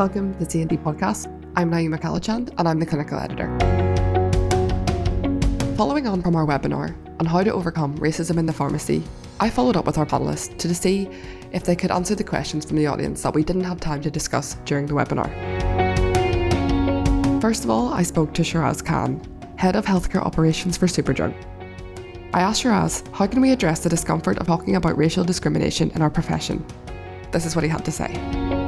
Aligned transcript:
Welcome 0.00 0.32
to 0.36 0.48
C&D 0.50 0.78
Podcast. 0.78 1.26
I'm 1.56 1.70
Naima 1.70 2.00
Callachand 2.00 2.54
and 2.56 2.66
I'm 2.66 2.80
the 2.80 2.86
clinical 2.86 3.18
editor. 3.18 3.48
Following 5.76 6.06
on 6.06 6.22
from 6.22 6.34
our 6.36 6.46
webinar 6.46 6.96
on 7.20 7.26
how 7.26 7.42
to 7.42 7.52
overcome 7.52 7.98
racism 7.98 8.38
in 8.38 8.46
the 8.46 8.52
pharmacy, 8.54 9.02
I 9.40 9.50
followed 9.50 9.76
up 9.76 9.84
with 9.84 9.98
our 9.98 10.06
panelists 10.06 10.56
to 10.56 10.74
see 10.74 11.10
if 11.52 11.64
they 11.64 11.76
could 11.76 11.90
answer 11.90 12.14
the 12.14 12.24
questions 12.24 12.64
from 12.64 12.78
the 12.78 12.86
audience 12.86 13.20
that 13.20 13.34
we 13.34 13.44
didn't 13.44 13.64
have 13.64 13.78
time 13.78 14.00
to 14.00 14.10
discuss 14.10 14.54
during 14.64 14.86
the 14.86 14.94
webinar. 14.94 15.28
First 17.42 17.64
of 17.64 17.70
all, 17.70 17.92
I 17.92 18.02
spoke 18.02 18.32
to 18.32 18.42
Shiraz 18.42 18.80
Khan, 18.80 19.20
Head 19.56 19.76
of 19.76 19.84
Healthcare 19.84 20.24
Operations 20.24 20.78
for 20.78 20.86
Superdrug. 20.86 21.34
I 22.32 22.40
asked 22.40 22.62
Shiraz, 22.62 23.04
how 23.12 23.26
can 23.26 23.42
we 23.42 23.52
address 23.52 23.80
the 23.80 23.90
discomfort 23.90 24.38
of 24.38 24.46
talking 24.46 24.76
about 24.76 24.96
racial 24.96 25.24
discrimination 25.24 25.90
in 25.90 26.00
our 26.00 26.08
profession? 26.08 26.64
This 27.32 27.44
is 27.44 27.54
what 27.54 27.64
he 27.64 27.68
had 27.68 27.84
to 27.84 27.92
say. 27.92 28.59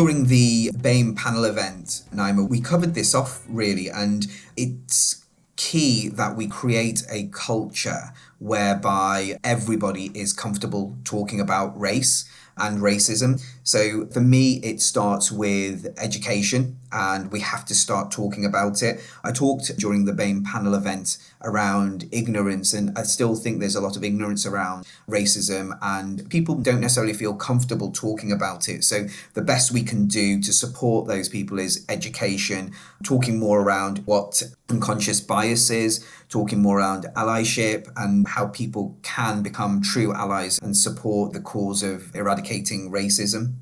During 0.00 0.28
the 0.28 0.70
BAME 0.78 1.14
panel 1.14 1.44
event, 1.44 2.04
Naima, 2.10 2.48
we 2.48 2.62
covered 2.62 2.94
this 2.94 3.14
off 3.14 3.44
really, 3.46 3.90
and 3.90 4.26
it's 4.56 5.26
key 5.56 6.08
that 6.08 6.36
we 6.38 6.46
create 6.46 7.02
a 7.10 7.26
culture 7.26 8.14
whereby 8.38 9.36
everybody 9.44 10.10
is 10.14 10.32
comfortable 10.32 10.96
talking 11.04 11.38
about 11.38 11.78
race 11.78 12.24
and 12.56 12.80
racism. 12.80 13.42
So 13.70 14.06
for 14.06 14.20
me, 14.20 14.54
it 14.64 14.80
starts 14.80 15.30
with 15.30 15.94
education, 15.96 16.80
and 16.90 17.30
we 17.30 17.38
have 17.38 17.64
to 17.66 17.74
start 17.74 18.10
talking 18.10 18.44
about 18.44 18.82
it. 18.82 19.00
I 19.22 19.30
talked 19.30 19.70
during 19.78 20.06
the 20.06 20.12
BAME 20.12 20.44
panel 20.44 20.74
event 20.74 21.18
around 21.40 22.08
ignorance, 22.10 22.74
and 22.74 22.90
I 22.98 23.04
still 23.04 23.36
think 23.36 23.60
there's 23.60 23.76
a 23.76 23.80
lot 23.80 23.96
of 23.96 24.02
ignorance 24.02 24.44
around 24.44 24.86
racism, 25.08 25.78
and 25.82 26.28
people 26.30 26.56
don't 26.56 26.80
necessarily 26.80 27.12
feel 27.12 27.32
comfortable 27.32 27.92
talking 27.92 28.32
about 28.32 28.68
it. 28.68 28.82
So 28.82 29.06
the 29.34 29.42
best 29.42 29.70
we 29.70 29.84
can 29.84 30.08
do 30.08 30.40
to 30.40 30.52
support 30.52 31.06
those 31.06 31.28
people 31.28 31.60
is 31.60 31.86
education, 31.88 32.72
talking 33.04 33.38
more 33.38 33.60
around 33.60 33.98
what 34.04 34.42
unconscious 34.68 35.20
bias 35.20 35.70
is, 35.70 36.04
talking 36.28 36.60
more 36.60 36.78
around 36.78 37.06
allyship 37.16 37.88
and 37.96 38.26
how 38.26 38.48
people 38.48 38.98
can 39.02 39.42
become 39.42 39.80
true 39.80 40.12
allies 40.12 40.58
and 40.60 40.76
support 40.76 41.32
the 41.32 41.40
cause 41.40 41.84
of 41.84 42.12
eradicating 42.16 42.90
racism 42.90 43.59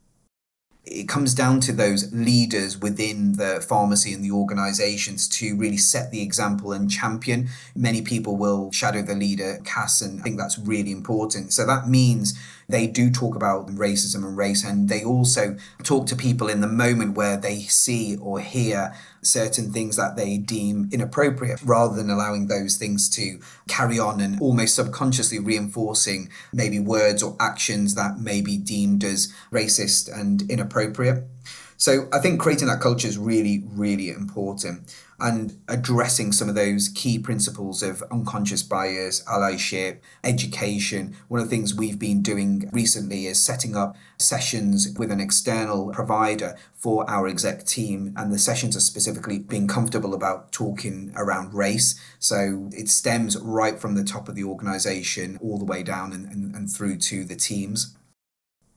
it 0.90 1.08
comes 1.08 1.34
down 1.34 1.60
to 1.60 1.72
those 1.72 2.12
leaders 2.12 2.78
within 2.78 3.34
the 3.34 3.64
pharmacy 3.66 4.12
and 4.12 4.24
the 4.24 4.30
organizations 4.30 5.28
to 5.28 5.56
really 5.56 5.76
set 5.76 6.10
the 6.10 6.22
example 6.22 6.72
and 6.72 6.90
champion. 6.90 7.48
Many 7.74 8.02
people 8.02 8.36
will 8.36 8.70
shadow 8.72 9.02
the 9.02 9.14
leader, 9.14 9.60
Cass, 9.64 10.00
and 10.00 10.20
I 10.20 10.22
think 10.22 10.38
that's 10.38 10.58
really 10.58 10.90
important. 10.90 11.52
So 11.52 11.66
that 11.66 11.88
means 11.88 12.38
they 12.68 12.86
do 12.86 13.10
talk 13.10 13.34
about 13.34 13.68
racism 13.68 14.16
and 14.16 14.36
race, 14.36 14.62
and 14.62 14.88
they 14.88 15.02
also 15.02 15.56
talk 15.82 16.06
to 16.06 16.16
people 16.16 16.48
in 16.48 16.60
the 16.60 16.66
moment 16.66 17.16
where 17.16 17.36
they 17.36 17.60
see 17.60 18.16
or 18.16 18.40
hear 18.40 18.94
certain 19.22 19.72
things 19.72 19.96
that 19.96 20.16
they 20.16 20.36
deem 20.36 20.88
inappropriate 20.92 21.60
rather 21.62 21.96
than 21.96 22.10
allowing 22.10 22.46
those 22.46 22.76
things 22.76 23.08
to 23.08 23.40
carry 23.68 23.98
on 23.98 24.20
and 24.20 24.40
almost 24.40 24.74
subconsciously 24.74 25.38
reinforcing 25.38 26.28
maybe 26.52 26.78
words 26.78 27.22
or 27.22 27.36
actions 27.40 27.94
that 27.94 28.18
may 28.18 28.40
be 28.42 28.58
deemed 28.58 29.02
as 29.02 29.32
racist 29.50 30.12
and 30.12 30.42
inappropriate. 30.50 31.24
So 31.78 32.08
I 32.12 32.18
think 32.18 32.40
creating 32.40 32.68
that 32.68 32.80
culture 32.80 33.08
is 33.08 33.16
really, 33.16 33.62
really 33.66 34.10
important 34.10 34.92
and 35.20 35.60
addressing 35.66 36.30
some 36.30 36.48
of 36.48 36.54
those 36.54 36.88
key 36.88 37.18
principles 37.18 37.82
of 37.82 38.02
unconscious 38.10 38.62
bias, 38.62 39.22
allyship, 39.24 39.98
education. 40.22 41.16
One 41.26 41.40
of 41.40 41.46
the 41.46 41.50
things 41.50 41.74
we've 41.74 41.98
been 41.98 42.22
doing 42.22 42.70
recently 42.72 43.26
is 43.26 43.44
setting 43.44 43.74
up 43.74 43.96
sessions 44.18 44.94
with 44.96 45.10
an 45.10 45.20
external 45.20 45.90
provider 45.90 46.56
for 46.72 47.08
our 47.10 47.26
exec 47.26 47.64
team, 47.64 48.14
and 48.16 48.32
the 48.32 48.38
sessions 48.38 48.76
are 48.76 48.80
specifically 48.80 49.40
being 49.40 49.66
comfortable 49.66 50.14
about 50.14 50.52
talking 50.52 51.12
around 51.16 51.52
race. 51.52 52.00
So 52.20 52.70
it 52.72 52.88
stems 52.88 53.36
right 53.38 53.78
from 53.78 53.96
the 53.96 54.04
top 54.04 54.28
of 54.28 54.36
the 54.36 54.44
organization 54.44 55.38
all 55.42 55.58
the 55.58 55.64
way 55.64 55.82
down 55.82 56.12
and, 56.12 56.26
and, 56.26 56.54
and 56.54 56.70
through 56.70 56.98
to 56.98 57.24
the 57.24 57.36
teams. 57.36 57.96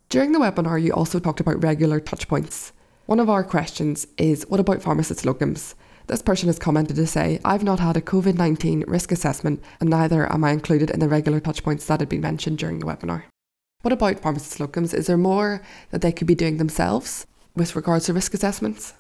During 0.10 0.32
the 0.32 0.40
webinar, 0.40 0.82
you 0.82 0.92
also 0.92 1.20
talked 1.20 1.40
about 1.40 1.64
regular 1.64 2.00
touchpoints. 2.00 2.72
One 3.06 3.20
of 3.20 3.30
our 3.30 3.44
questions 3.44 4.08
is 4.18 4.46
what 4.50 4.60
about 4.60 4.82
pharmacist 4.82 5.24
locums? 5.24 5.76
This 6.08 6.22
person 6.22 6.48
has 6.48 6.60
commented 6.60 6.96
to 6.96 7.08
say, 7.08 7.40
I've 7.46 7.64
not 7.64 7.80
had 7.80 7.98
a 7.98 8.02
COVID 8.02 8.36
19 8.36 8.86
risk 8.88 9.12
assessment 9.12 9.64
and 9.80 9.90
neither 9.90 10.32
am 10.32 10.44
I 10.44 10.52
included 10.52 10.90
in 10.90 11.00
the 11.00 11.10
regular 11.10 11.40
touchpoints 11.40 11.86
that 11.88 12.00
had 12.00 12.10
been 12.10 12.22
mentioned 12.22 12.58
during 12.58 12.80
the 12.80 12.86
webinar. 12.86 13.24
What 13.82 13.94
about 13.94 14.20
pharmacist 14.20 14.60
locums? 14.60 14.94
Is 14.94 15.08
there 15.08 15.18
more 15.18 15.62
that 15.90 16.02
they 16.02 16.12
could 16.12 16.28
be 16.28 16.36
doing 16.36 16.58
themselves 16.58 17.26
with 17.56 17.76
regards 17.76 18.06
to 18.06 18.14
risk 18.14 18.34
assessments? 18.34 18.94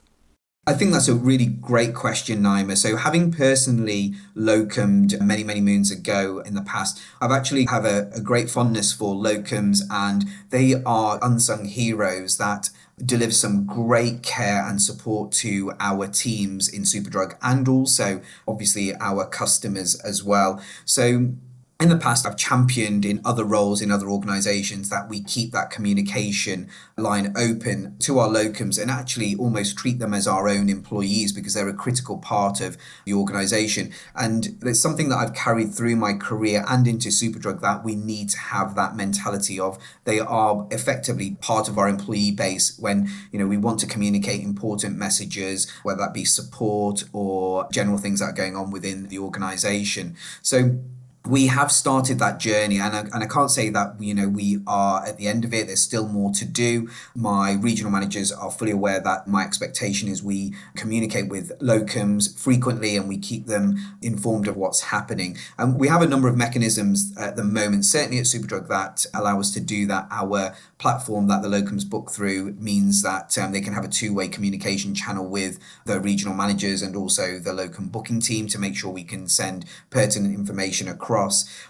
I 0.67 0.73
think 0.73 0.91
that's 0.91 1.07
a 1.07 1.15
really 1.15 1.47
great 1.47 1.95
question, 1.95 2.43
Naima. 2.43 2.77
So, 2.77 2.95
having 2.95 3.31
personally 3.31 4.13
locumed 4.35 5.19
many, 5.19 5.43
many 5.43 5.59
moons 5.59 5.89
ago 5.89 6.39
in 6.45 6.53
the 6.53 6.61
past, 6.61 7.01
I've 7.19 7.31
actually 7.31 7.65
have 7.65 7.83
a, 7.83 8.11
a 8.13 8.21
great 8.21 8.47
fondness 8.47 8.93
for 8.93 9.15
locums, 9.15 9.81
and 9.89 10.25
they 10.51 10.75
are 10.83 11.17
unsung 11.23 11.65
heroes 11.65 12.37
that 12.37 12.69
deliver 13.05 13.31
some 13.31 13.65
great 13.65 14.23
care 14.23 14.67
and 14.67 14.81
support 14.81 15.31
to 15.31 15.73
our 15.79 16.07
teams 16.07 16.69
in 16.69 16.83
Superdrug 16.83 17.35
and 17.41 17.67
also 17.67 18.21
obviously 18.47 18.95
our 18.95 19.25
customers 19.25 19.95
as 20.01 20.23
well. 20.23 20.61
So 20.85 21.33
in 21.81 21.89
the 21.89 21.97
past, 21.97 22.27
I've 22.27 22.37
championed 22.37 23.05
in 23.05 23.21
other 23.25 23.43
roles 23.43 23.81
in 23.81 23.91
other 23.91 24.07
organizations 24.07 24.89
that 24.89 25.09
we 25.09 25.23
keep 25.23 25.51
that 25.51 25.71
communication 25.71 26.69
line 26.95 27.33
open 27.35 27.97
to 27.99 28.19
our 28.19 28.29
locums 28.29 28.79
and 28.79 28.91
actually 28.91 29.35
almost 29.35 29.77
treat 29.77 29.97
them 29.97 30.13
as 30.13 30.27
our 30.27 30.47
own 30.47 30.69
employees 30.69 31.33
because 31.33 31.55
they're 31.55 31.67
a 31.67 31.73
critical 31.73 32.19
part 32.19 32.61
of 32.61 32.77
the 33.05 33.13
organization. 33.13 33.91
And 34.15 34.59
it's 34.61 34.79
something 34.79 35.09
that 35.09 35.17
I've 35.17 35.33
carried 35.33 35.73
through 35.73 35.95
my 35.95 36.13
career 36.13 36.63
and 36.67 36.87
into 36.87 37.09
Superdrug 37.09 37.61
that 37.61 37.83
we 37.83 37.95
need 37.95 38.29
to 38.29 38.37
have 38.37 38.75
that 38.75 38.95
mentality 38.95 39.59
of 39.59 39.79
they 40.03 40.19
are 40.19 40.67
effectively 40.69 41.37
part 41.41 41.67
of 41.67 41.79
our 41.79 41.89
employee 41.89 42.31
base 42.31 42.77
when 42.77 43.09
you 43.31 43.39
know 43.39 43.47
we 43.47 43.57
want 43.57 43.79
to 43.79 43.87
communicate 43.87 44.43
important 44.43 44.97
messages, 44.97 45.71
whether 45.81 45.99
that 45.99 46.13
be 46.13 46.25
support 46.25 47.05
or 47.11 47.67
general 47.71 47.97
things 47.97 48.19
that 48.19 48.25
are 48.25 48.33
going 48.33 48.55
on 48.55 48.69
within 48.69 49.07
the 49.07 49.17
organization. 49.17 50.15
So 50.43 50.79
we 51.25 51.47
have 51.47 51.71
started 51.71 52.17
that 52.17 52.39
journey 52.39 52.79
and 52.79 52.95
I, 52.95 52.99
and 53.01 53.23
I 53.23 53.27
can't 53.27 53.51
say 53.51 53.69
that 53.69 53.95
you 53.99 54.13
know 54.13 54.27
we 54.27 54.59
are 54.65 55.05
at 55.05 55.17
the 55.17 55.27
end 55.27 55.45
of 55.45 55.53
it. 55.53 55.67
There's 55.67 55.81
still 55.81 56.07
more 56.07 56.31
to 56.31 56.45
do. 56.45 56.89
My 57.15 57.53
regional 57.53 57.91
managers 57.91 58.31
are 58.31 58.49
fully 58.49 58.71
aware 58.71 58.99
that 58.99 59.27
my 59.27 59.43
expectation 59.43 60.09
is 60.09 60.23
we 60.23 60.53
communicate 60.75 61.29
with 61.29 61.57
locums 61.59 62.37
frequently 62.37 62.95
and 62.97 63.07
we 63.07 63.19
keep 63.19 63.45
them 63.45 63.77
informed 64.01 64.47
of 64.47 64.57
what's 64.57 64.81
happening. 64.81 65.37
And 65.59 65.79
we 65.79 65.87
have 65.89 66.01
a 66.01 66.07
number 66.07 66.27
of 66.27 66.35
mechanisms 66.35 67.13
at 67.17 67.35
the 67.35 67.43
moment 67.43 67.85
certainly 67.85 68.17
at 68.17 68.25
superdrug 68.25 68.67
that 68.69 69.05
allow 69.13 69.39
us 69.39 69.51
to 69.51 69.59
do 69.59 69.85
that. 69.87 70.07
Our 70.09 70.55
platform 70.79 71.27
that 71.27 71.43
the 71.43 71.47
locums 71.47 71.87
book 71.87 72.09
through 72.09 72.53
means 72.53 73.03
that 73.03 73.37
um, 73.37 73.51
they 73.51 73.61
can 73.61 73.73
have 73.73 73.85
a 73.85 73.89
two-way 73.89 74.27
communication 74.27 74.95
channel 74.95 75.27
with 75.27 75.59
the 75.85 75.99
regional 75.99 76.33
managers 76.33 76.81
and 76.81 76.95
also 76.95 77.37
the 77.37 77.53
locum 77.53 77.89
booking 77.89 78.19
team 78.19 78.47
to 78.47 78.57
make 78.57 78.75
sure 78.75 78.89
we 78.91 79.03
can 79.03 79.27
send 79.27 79.65
pertinent 79.91 80.33
information 80.33 80.87
across 80.87 81.10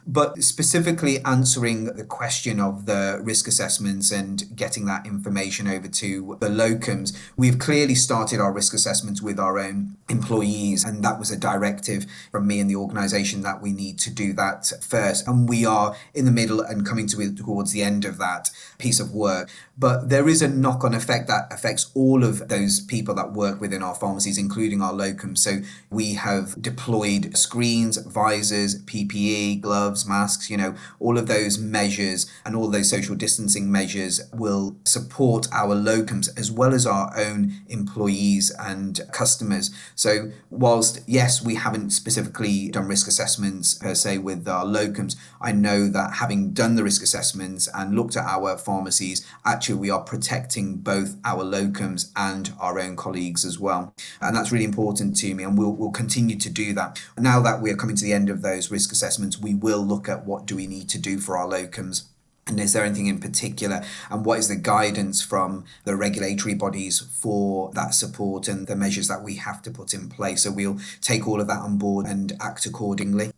but 0.05 0.43
specifically 0.43 1.19
answering 1.25 1.85
the 1.85 2.03
question 2.03 2.59
of 2.59 2.85
the 2.85 3.19
risk 3.23 3.47
assessments 3.47 4.11
and 4.11 4.55
getting 4.55 4.85
that 4.85 5.05
information 5.05 5.67
over 5.67 5.87
to 5.87 6.37
the 6.41 6.49
locums 6.49 7.17
we've 7.37 7.59
clearly 7.59 7.95
started 7.95 8.39
our 8.39 8.51
risk 8.51 8.73
assessments 8.73 9.21
with 9.21 9.39
our 9.39 9.57
own 9.57 9.95
employees 10.09 10.83
and 10.83 11.03
that 11.03 11.17
was 11.17 11.31
a 11.31 11.37
directive 11.37 12.05
from 12.31 12.45
me 12.45 12.59
and 12.59 12.69
the 12.69 12.75
organization 12.75 13.41
that 13.41 13.61
we 13.61 13.71
need 13.71 13.97
to 13.97 14.09
do 14.09 14.33
that 14.33 14.71
first 14.81 15.27
and 15.27 15.47
we 15.47 15.65
are 15.65 15.95
in 16.13 16.25
the 16.25 16.31
middle 16.31 16.59
and 16.61 16.85
coming 16.85 17.07
to 17.07 17.21
towards 17.29 17.71
the 17.71 17.83
end 17.83 18.05
of 18.05 18.17
that 18.17 18.49
piece 18.77 18.99
of 18.99 19.13
work. 19.13 19.49
But 19.77 20.09
there 20.09 20.27
is 20.27 20.41
a 20.41 20.47
knock 20.47 20.83
on 20.83 20.93
effect 20.93 21.27
that 21.27 21.51
affects 21.51 21.91
all 21.95 22.23
of 22.23 22.47
those 22.49 22.79
people 22.79 23.15
that 23.15 23.33
work 23.33 23.59
within 23.61 23.81
our 23.83 23.95
pharmacies, 23.95 24.37
including 24.37 24.81
our 24.81 24.93
locums. 24.93 25.39
So 25.39 25.59
we 25.89 26.13
have 26.15 26.61
deployed 26.61 27.37
screens, 27.37 27.97
visors, 27.97 28.83
PPE, 28.83 29.30
gloves, 29.61 30.05
masks, 30.05 30.49
you 30.49 30.57
know, 30.57 30.75
all 30.99 31.17
of 31.17 31.27
those 31.27 31.57
measures 31.57 32.31
and 32.45 32.55
all 32.55 32.69
those 32.69 32.89
social 32.89 33.15
distancing 33.15 33.71
measures 33.71 34.21
will 34.33 34.75
support 34.85 35.47
our 35.51 35.75
locums 35.75 36.29
as 36.37 36.51
well 36.51 36.73
as 36.73 36.85
our 36.85 37.11
own 37.17 37.53
employees 37.67 38.51
and 38.59 39.01
customers. 39.11 39.71
So, 39.95 40.31
whilst 40.49 41.01
yes, 41.07 41.43
we 41.43 41.55
haven't 41.55 41.91
specifically 41.91 42.69
done 42.69 42.87
risk 42.87 43.07
assessments 43.07 43.73
per 43.73 43.95
se 43.95 44.19
with 44.19 44.47
our 44.47 44.65
locums, 44.65 45.15
I 45.39 45.51
know 45.51 45.87
that 45.87 46.15
having 46.15 46.53
done 46.53 46.75
the 46.75 46.83
risk 46.83 47.03
assessments 47.03 47.67
and 47.73 47.95
looked 47.95 48.15
at 48.15 48.25
our 48.25 48.57
pharmacies, 48.57 49.25
actually 49.45 49.75
we 49.75 49.89
are 49.89 50.01
protecting 50.01 50.77
both 50.77 51.17
our 51.23 51.43
locums 51.43 52.11
and 52.15 52.53
our 52.59 52.79
own 52.79 52.95
colleagues 52.95 53.45
as 53.45 53.59
well. 53.59 53.93
And 54.19 54.35
that's 54.35 54.51
really 54.51 54.65
important 54.65 55.15
to 55.17 55.33
me, 55.33 55.43
and 55.43 55.57
we'll, 55.57 55.71
we'll 55.71 55.91
continue 55.91 56.37
to 56.37 56.49
do 56.49 56.73
that. 56.73 57.01
Now 57.17 57.41
that 57.41 57.61
we're 57.61 57.75
coming 57.75 57.95
to 57.95 58.03
the 58.03 58.13
end 58.13 58.29
of 58.29 58.41
those 58.41 58.71
risk 58.71 58.91
assessments, 58.91 59.11
we 59.41 59.53
will 59.53 59.85
look 59.85 60.09
at 60.09 60.25
what 60.25 60.45
do 60.45 60.55
we 60.55 60.67
need 60.67 60.89
to 60.89 60.99
do 60.99 61.19
for 61.19 61.37
our 61.37 61.47
locums 61.47 62.03
And 62.47 62.59
is 62.59 62.73
there 62.73 62.83
anything 62.83 63.07
in 63.07 63.19
particular? 63.19 63.83
And 64.09 64.25
what 64.25 64.39
is 64.39 64.47
the 64.47 64.55
guidance 64.55 65.21
from 65.21 65.63
the 65.85 65.95
regulatory 65.95 66.55
bodies 66.55 66.99
for 66.99 67.71
that 67.73 67.93
support 67.93 68.47
and 68.47 68.67
the 68.67 68.75
measures 68.75 69.07
that 69.07 69.23
we 69.23 69.35
have 69.35 69.61
to 69.63 69.71
put 69.71 69.93
in 69.93 70.09
place? 70.09 70.43
So 70.43 70.51
we'll 70.51 70.79
take 71.01 71.27
all 71.27 71.39
of 71.39 71.47
that 71.47 71.61
on 71.61 71.77
board 71.77 72.07
and 72.07 72.33
act 72.41 72.65
accordingly. 72.65 73.31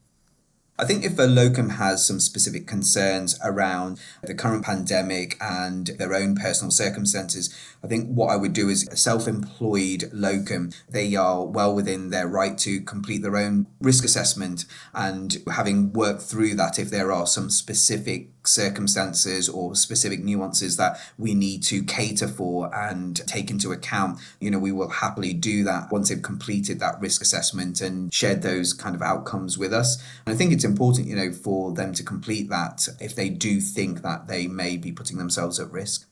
I 0.79 0.85
think 0.85 1.05
if 1.05 1.19
a 1.19 1.23
locum 1.23 1.69
has 1.69 2.03
some 2.05 2.19
specific 2.19 2.65
concerns 2.65 3.39
around 3.43 3.99
the 4.23 4.33
current 4.33 4.65
pandemic 4.65 5.37
and 5.39 5.87
their 5.99 6.15
own 6.15 6.35
personal 6.35 6.71
circumstances, 6.71 7.55
I 7.83 7.87
think 7.87 8.09
what 8.09 8.31
I 8.31 8.37
would 8.37 8.53
do 8.53 8.69
is 8.69 8.87
a 8.87 8.97
self 8.97 9.27
employed 9.27 10.09
locum, 10.11 10.71
they 10.89 11.15
are 11.15 11.45
well 11.45 11.75
within 11.75 12.09
their 12.09 12.27
right 12.27 12.57
to 12.59 12.81
complete 12.81 13.21
their 13.21 13.37
own 13.37 13.67
risk 13.81 14.03
assessment 14.03 14.65
and 14.95 15.37
having 15.51 15.93
worked 15.93 16.23
through 16.23 16.55
that, 16.55 16.79
if 16.79 16.89
there 16.89 17.11
are 17.11 17.27
some 17.27 17.51
specific 17.51 18.29
circumstances 18.45 19.47
or 19.47 19.75
specific 19.75 20.23
nuances 20.23 20.77
that 20.77 20.99
we 21.17 21.33
need 21.33 21.63
to 21.63 21.83
cater 21.83 22.27
for 22.27 22.73
and 22.75 23.25
take 23.27 23.49
into 23.49 23.71
account, 23.71 24.19
you 24.39 24.51
know, 24.51 24.59
we 24.59 24.71
will 24.71 24.89
happily 24.89 25.33
do 25.33 25.63
that 25.63 25.91
once 25.91 26.09
they've 26.09 26.21
completed 26.21 26.79
that 26.79 26.99
risk 26.99 27.21
assessment 27.21 27.81
and 27.81 28.13
shared 28.13 28.41
those 28.41 28.73
kind 28.73 28.95
of 28.95 29.01
outcomes 29.01 29.57
with 29.57 29.73
us. 29.73 30.01
And 30.25 30.33
I 30.33 30.37
think 30.37 30.51
it's 30.51 30.62
important, 30.63 31.07
you 31.07 31.15
know, 31.15 31.31
for 31.31 31.73
them 31.73 31.93
to 31.93 32.03
complete 32.03 32.49
that 32.49 32.87
if 32.99 33.15
they 33.15 33.29
do 33.29 33.59
think 33.59 34.01
that 34.01 34.27
they 34.27 34.47
may 34.47 34.77
be 34.77 34.91
putting 34.91 35.17
themselves 35.17 35.59
at 35.59 35.71
risk. 35.71 36.07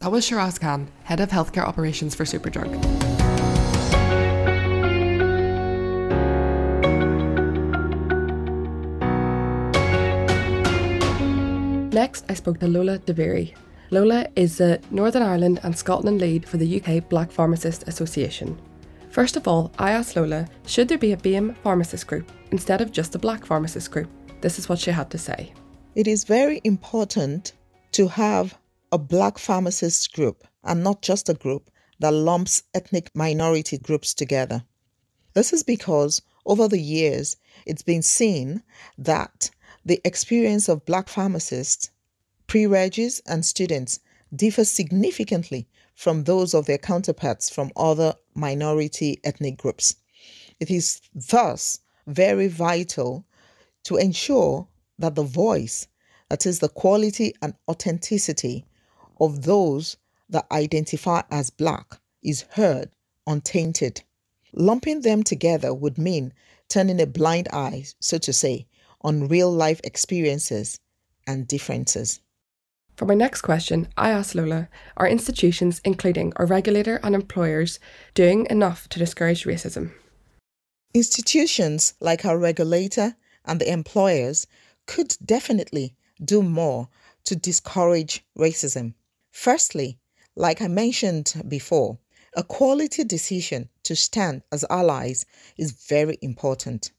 That 0.00 0.12
was 0.12 0.26
Shiraz 0.26 0.58
Khan, 0.58 0.88
Head 1.04 1.20
of 1.20 1.30
Healthcare 1.30 1.64
Operations 1.64 2.14
for 2.14 2.24
Superdrug. 2.24 2.72
Next, 11.92 12.26
I 12.28 12.34
spoke 12.34 12.60
to 12.60 12.68
Lola 12.68 12.98
DeBerry. 12.98 13.54
Lola 13.90 14.26
is 14.36 14.58
the 14.58 14.80
Northern 14.90 15.22
Ireland 15.22 15.60
and 15.62 15.76
Scotland 15.76 16.20
lead 16.20 16.46
for 16.46 16.58
the 16.58 16.80
UK 16.80 17.08
Black 17.08 17.30
Pharmacist 17.30 17.88
Association. 17.88 18.58
First 19.16 19.38
of 19.38 19.48
all, 19.48 19.72
I 19.78 19.92
asked 19.92 20.14
Lola, 20.14 20.46
should 20.66 20.88
there 20.88 20.98
be 20.98 21.12
a 21.12 21.16
BAME 21.16 21.56
pharmacist 21.62 22.06
group 22.06 22.30
instead 22.50 22.82
of 22.82 22.92
just 22.92 23.14
a 23.14 23.18
black 23.18 23.46
pharmacist 23.46 23.90
group? 23.90 24.10
This 24.42 24.58
is 24.58 24.68
what 24.68 24.78
she 24.78 24.90
had 24.90 25.08
to 25.08 25.16
say. 25.16 25.54
It 25.94 26.06
is 26.06 26.24
very 26.24 26.60
important 26.64 27.54
to 27.92 28.08
have 28.08 28.58
a 28.92 28.98
black 28.98 29.38
pharmacist 29.38 30.12
group 30.12 30.46
and 30.64 30.84
not 30.84 31.00
just 31.00 31.30
a 31.30 31.32
group 31.32 31.70
that 31.98 32.12
lumps 32.12 32.64
ethnic 32.74 33.10
minority 33.14 33.78
groups 33.78 34.12
together. 34.12 34.64
This 35.32 35.50
is 35.54 35.62
because 35.62 36.20
over 36.44 36.68
the 36.68 36.78
years, 36.78 37.38
it's 37.64 37.82
been 37.82 38.02
seen 38.02 38.62
that 38.98 39.48
the 39.82 39.98
experience 40.04 40.68
of 40.68 40.84
black 40.84 41.08
pharmacists, 41.08 41.90
pre-regis, 42.48 43.22
and 43.26 43.46
students 43.46 43.98
differs 44.34 44.70
significantly 44.70 45.68
from 45.96 46.24
those 46.24 46.54
of 46.54 46.66
their 46.66 46.78
counterparts 46.78 47.50
from 47.50 47.72
other 47.74 48.14
minority 48.34 49.18
ethnic 49.24 49.56
groups. 49.56 49.96
It 50.60 50.70
is 50.70 51.00
thus 51.14 51.80
very 52.06 52.48
vital 52.48 53.24
to 53.84 53.96
ensure 53.96 54.68
that 54.98 55.14
the 55.14 55.24
voice, 55.24 55.88
that 56.28 56.46
is, 56.46 56.60
the 56.60 56.68
quality 56.68 57.34
and 57.42 57.54
authenticity 57.68 58.66
of 59.18 59.42
those 59.42 59.96
that 60.28 60.46
identify 60.52 61.22
as 61.30 61.50
black, 61.50 61.98
is 62.22 62.44
heard 62.50 62.90
untainted. 63.26 64.02
Lumping 64.52 65.00
them 65.00 65.22
together 65.22 65.72
would 65.72 65.98
mean 65.98 66.32
turning 66.68 67.00
a 67.00 67.06
blind 67.06 67.48
eye, 67.52 67.84
so 68.00 68.18
to 68.18 68.32
say, 68.32 68.66
on 69.00 69.28
real 69.28 69.50
life 69.50 69.80
experiences 69.84 70.80
and 71.26 71.46
differences. 71.48 72.20
For 72.96 73.04
my 73.04 73.14
next 73.14 73.42
question, 73.42 73.88
I 73.98 74.08
asked 74.08 74.34
Lola 74.34 74.70
Are 74.96 75.06
institutions, 75.06 75.82
including 75.84 76.32
our 76.36 76.46
regulator 76.46 76.98
and 77.02 77.14
employers, 77.14 77.78
doing 78.14 78.46
enough 78.48 78.88
to 78.88 78.98
discourage 78.98 79.44
racism? 79.44 79.92
Institutions 80.94 81.92
like 82.00 82.24
our 82.24 82.38
regulator 82.38 83.16
and 83.44 83.60
the 83.60 83.70
employers 83.70 84.46
could 84.86 85.14
definitely 85.22 85.94
do 86.24 86.42
more 86.42 86.88
to 87.24 87.36
discourage 87.36 88.24
racism. 88.38 88.94
Firstly, 89.30 89.98
like 90.34 90.62
I 90.62 90.68
mentioned 90.68 91.34
before, 91.46 91.98
a 92.34 92.42
quality 92.42 93.04
decision 93.04 93.68
to 93.82 93.94
stand 93.94 94.42
as 94.50 94.64
allies 94.70 95.26
is 95.58 95.72
very 95.72 96.16
important. 96.22 96.92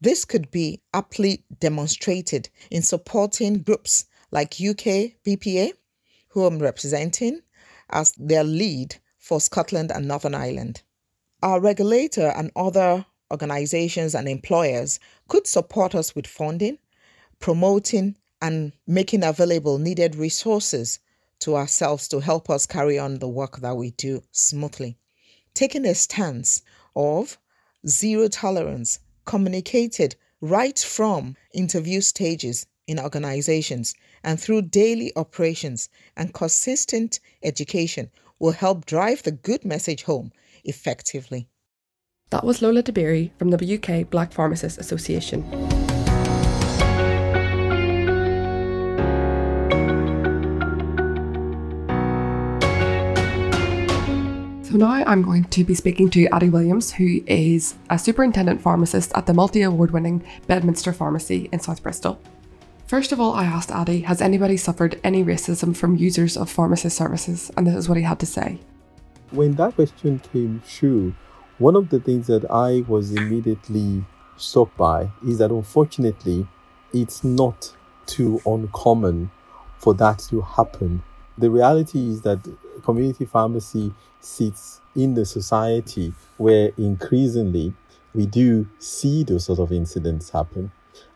This 0.00 0.24
could 0.24 0.52
be 0.52 0.80
aptly 0.92 1.44
demonstrated 1.58 2.50
in 2.70 2.82
supporting 2.82 3.62
groups 3.62 4.06
like 4.30 4.54
UK 4.54 5.16
BPA, 5.26 5.72
who 6.28 6.44
I'm 6.44 6.58
representing 6.58 7.40
as 7.90 8.12
their 8.18 8.44
lead 8.44 8.96
for 9.18 9.40
Scotland 9.40 9.90
and 9.90 10.08
Northern 10.08 10.34
Ireland. 10.34 10.82
Our 11.42 11.60
regulator 11.60 12.28
and 12.28 12.50
other 12.56 13.06
organizations 13.30 14.14
and 14.14 14.28
employers 14.28 15.00
could 15.28 15.46
support 15.46 15.94
us 15.94 16.14
with 16.14 16.26
funding, 16.26 16.78
promoting, 17.40 18.16
and 18.40 18.72
making 18.86 19.24
available 19.24 19.78
needed 19.78 20.14
resources 20.14 20.98
to 21.40 21.56
ourselves 21.56 22.08
to 22.08 22.20
help 22.20 22.50
us 22.50 22.66
carry 22.66 22.98
on 22.98 23.18
the 23.18 23.28
work 23.28 23.58
that 23.58 23.76
we 23.76 23.90
do 23.92 24.22
smoothly. 24.32 24.98
Taking 25.54 25.86
a 25.86 25.94
stance 25.94 26.62
of 26.96 27.38
zero 27.86 28.28
tolerance 28.28 28.98
communicated 29.24 30.16
right 30.40 30.78
from 30.78 31.36
interview 31.52 32.00
stages 32.00 32.66
in 32.86 32.98
organizations 32.98 33.94
and 34.24 34.40
through 34.40 34.62
daily 34.62 35.12
operations 35.14 35.88
and 36.16 36.34
consistent 36.34 37.20
education 37.42 38.10
will 38.38 38.52
help 38.52 38.86
drive 38.86 39.22
the 39.22 39.30
good 39.30 39.64
message 39.64 40.02
home 40.04 40.32
effectively. 40.64 41.48
That 42.30 42.44
was 42.44 42.62
Lola 42.62 42.82
DeBerry 42.82 43.30
from 43.38 43.50
the 43.50 43.78
UK 43.78 44.10
Black 44.10 44.32
Pharmacists 44.32 44.78
Association. 44.78 45.42
So 54.64 54.78
now 54.78 55.04
I'm 55.06 55.22
going 55.22 55.44
to 55.44 55.62
be 55.62 55.76
speaking 55.76 56.10
to 56.10 56.26
Ade 56.34 56.50
Williams, 56.50 56.92
who 56.92 57.22
is 57.28 57.76
a 57.90 57.96
superintendent 57.96 58.60
pharmacist 58.60 59.12
at 59.14 59.26
the 59.26 59.32
multi 59.32 59.62
award 59.62 59.92
winning 59.92 60.24
Bedminster 60.48 60.92
Pharmacy 60.92 61.48
in 61.52 61.60
South 61.60 61.80
Bristol. 61.80 62.20
First 62.86 63.12
of 63.12 63.20
all, 63.20 63.32
I 63.32 63.44
asked 63.44 63.70
Ade, 63.70 64.04
has 64.04 64.20
anybody 64.20 64.58
suffered 64.58 65.00
any 65.02 65.24
racism 65.24 65.74
from 65.74 65.96
users 65.96 66.36
of 66.36 66.50
pharmacist 66.50 66.96
services? 66.96 67.50
And 67.56 67.66
this 67.66 67.74
is 67.74 67.88
what 67.88 67.96
he 67.96 68.04
had 68.04 68.20
to 68.20 68.26
say. 68.26 68.60
When 69.30 69.52
that 69.54 69.74
question 69.74 70.18
came 70.18 70.60
through, 70.64 71.14
one 71.58 71.76
of 71.76 71.88
the 71.88 71.98
things 71.98 72.26
that 72.26 72.44
I 72.50 72.84
was 72.86 73.10
immediately 73.10 74.04
struck 74.36 74.76
by 74.76 75.10
is 75.26 75.38
that 75.38 75.50
unfortunately, 75.50 76.46
it's 76.92 77.24
not 77.24 77.74
too 78.04 78.42
uncommon 78.44 79.30
for 79.78 79.94
that 79.94 80.18
to 80.30 80.42
happen. 80.42 81.02
The 81.38 81.50
reality 81.50 82.10
is 82.10 82.20
that 82.22 82.46
community 82.82 83.24
pharmacy 83.24 83.94
sits 84.20 84.82
in 84.94 85.14
the 85.14 85.24
society 85.24 86.12
where 86.36 86.72
increasingly 86.76 87.72
we 88.14 88.26
do 88.26 88.68
see 88.78 89.24
those 89.24 89.46
sort 89.46 89.58
of 89.58 89.72
incidents 89.72 90.30
happen. 90.30 90.70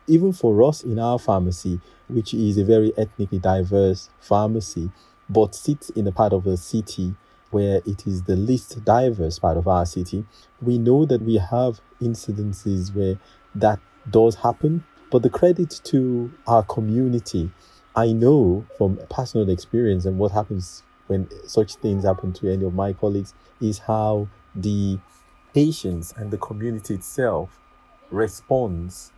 Even 0.07 0.33
for 0.33 0.63
us 0.63 0.83
in 0.83 0.99
our 0.99 1.19
pharmacy, 1.19 1.79
which 2.07 2.33
is 2.33 2.57
a 2.57 2.63
very 2.63 2.91
ethnically 2.97 3.39
diverse 3.39 4.09
pharmacy, 4.19 4.91
but 5.29 5.53
sits 5.53 5.89
in 5.91 6.07
a 6.07 6.11
part 6.11 6.33
of 6.33 6.43
the 6.43 6.57
city 6.57 7.15
where 7.51 7.81
it 7.85 8.05
is 8.05 8.23
the 8.23 8.35
least 8.35 8.83
diverse 8.85 9.39
part 9.39 9.57
of 9.57 9.67
our 9.67 9.85
city, 9.85 10.25
we 10.61 10.77
know 10.77 11.05
that 11.05 11.21
we 11.21 11.37
have 11.37 11.81
incidences 12.01 12.95
where 12.95 13.17
that 13.55 13.79
does 14.09 14.35
happen. 14.35 14.83
But 15.11 15.23
the 15.23 15.29
credit 15.29 15.81
to 15.85 16.31
our 16.45 16.63
community, 16.63 17.51
I 17.95 18.11
know 18.11 18.65
from 18.77 18.99
personal 19.09 19.49
experience 19.49 20.05
and 20.05 20.19
what 20.19 20.31
happens 20.31 20.83
when 21.07 21.27
such 21.47 21.75
things 21.75 22.03
happen 22.03 22.33
to 22.33 22.51
any 22.51 22.63
of 22.63 22.73
my 22.73 22.93
colleagues 22.93 23.33
is 23.59 23.79
how 23.79 24.27
the 24.55 24.99
patients 25.53 26.13
and 26.15 26.29
the 26.29 26.37
community 26.37 26.93
itself 26.93 27.59
responds 28.11 29.11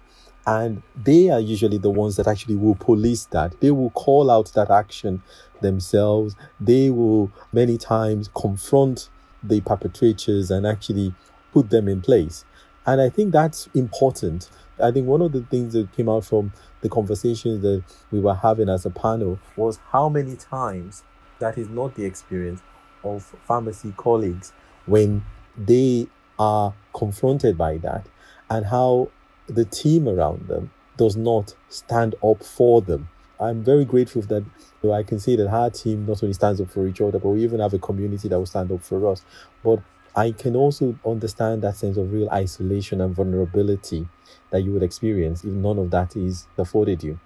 and 0.47 0.81
they 0.95 1.29
are 1.29 1.39
usually 1.39 1.77
the 1.77 1.89
ones 1.89 2.15
that 2.15 2.27
actually 2.27 2.55
will 2.55 2.75
police 2.75 3.25
that. 3.25 3.59
They 3.61 3.71
will 3.71 3.91
call 3.91 4.31
out 4.31 4.51
that 4.53 4.71
action 4.71 5.21
themselves. 5.61 6.35
They 6.59 6.89
will 6.89 7.31
many 7.53 7.77
times 7.77 8.29
confront 8.35 9.09
the 9.43 9.61
perpetrators 9.61 10.51
and 10.51 10.65
actually 10.65 11.13
put 11.53 11.69
them 11.69 11.87
in 11.87 12.01
place. 12.01 12.45
And 12.85 12.99
i 12.99 13.09
think 13.09 13.31
that's 13.31 13.69
important. 13.75 14.49
I 14.81 14.91
think 14.91 15.07
one 15.07 15.21
of 15.21 15.31
the 15.31 15.41
things 15.41 15.73
that 15.73 15.91
came 15.91 16.09
out 16.09 16.25
from 16.25 16.53
the 16.81 16.89
conversations 16.89 17.61
that 17.61 17.83
we 18.11 18.19
were 18.19 18.33
having 18.33 18.69
as 18.69 18.85
a 18.85 18.89
panel 18.89 19.39
was 19.55 19.79
how 19.91 20.09
many 20.09 20.35
times 20.35 21.03
that 21.39 21.57
is 21.57 21.69
not 21.69 21.95
the 21.95 22.05
experience 22.05 22.61
of 23.03 23.35
pharmacy 23.45 23.93
colleagues 23.97 24.53
when 24.87 25.23
they 25.55 26.07
are 26.39 26.73
confronted 26.93 27.57
by 27.57 27.77
that 27.77 28.07
and 28.49 28.65
how 28.65 29.09
the 29.53 29.65
team 29.65 30.07
around 30.07 30.47
them 30.47 30.71
does 30.97 31.15
not 31.15 31.55
stand 31.69 32.15
up 32.23 32.43
for 32.43 32.81
them 32.81 33.09
I'm 33.41 33.63
very 33.63 33.85
grateful 33.85 34.21
that 34.23 34.43
I 34.83 35.01
can 35.01 35.19
see 35.19 35.35
that 35.35 35.47
our 35.47 35.71
team 35.71 36.05
not 36.05 36.21
only 36.21 36.33
stands 36.33 36.61
up 36.61 36.69
for 36.69 36.87
each 36.87 37.01
other, 37.01 37.17
but 37.17 37.29
we 37.29 37.43
even 37.43 37.59
have 37.59 37.73
a 37.73 37.79
community 37.79 38.27
that 38.27 38.37
will 38.37 38.45
stand 38.45 38.71
up 38.71 38.83
for 38.83 39.07
us. 39.11 39.25
But 39.63 39.81
I 40.15 40.31
can 40.31 40.55
also 40.55 40.97
understand 41.05 41.63
that 41.63 41.75
sense 41.75 41.97
of 41.97 42.13
real 42.13 42.29
isolation 42.29 43.01
and 43.01 43.15
vulnerability 43.15 44.07
that 44.51 44.61
you 44.61 44.71
would 44.73 44.83
experience 44.83 45.43
if 45.43 45.51
none 45.51 45.79
of 45.79 45.89
that 45.89 46.15
is 46.15 46.47
afforded 46.57 47.03
you. 47.03 47.19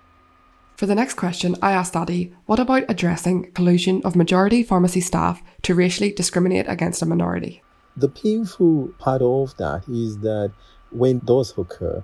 For 0.78 0.86
the 0.86 0.96
next 0.96 1.16
question, 1.16 1.56
I 1.62 1.72
asked 1.72 1.96
Ade, 1.96 2.34
what 2.46 2.60
about 2.60 2.84
addressing 2.90 3.52
collusion 3.52 4.02
of 4.06 4.16
majority 4.16 4.64
pharmacy 4.64 5.02
staff 5.02 5.42
to 5.64 5.76
racially 5.76 6.12
discriminate 6.12 6.68
against 6.70 7.02
a 7.02 7.06
minority? 7.06 7.62
The 7.98 8.10
painful 8.10 8.94
part 9.00 9.22
of 9.22 9.56
that 9.58 9.88
is 9.90 10.20
that 10.20 10.52
when 10.92 11.18
it 11.18 11.26
does 11.26 11.58
occur, 11.58 12.04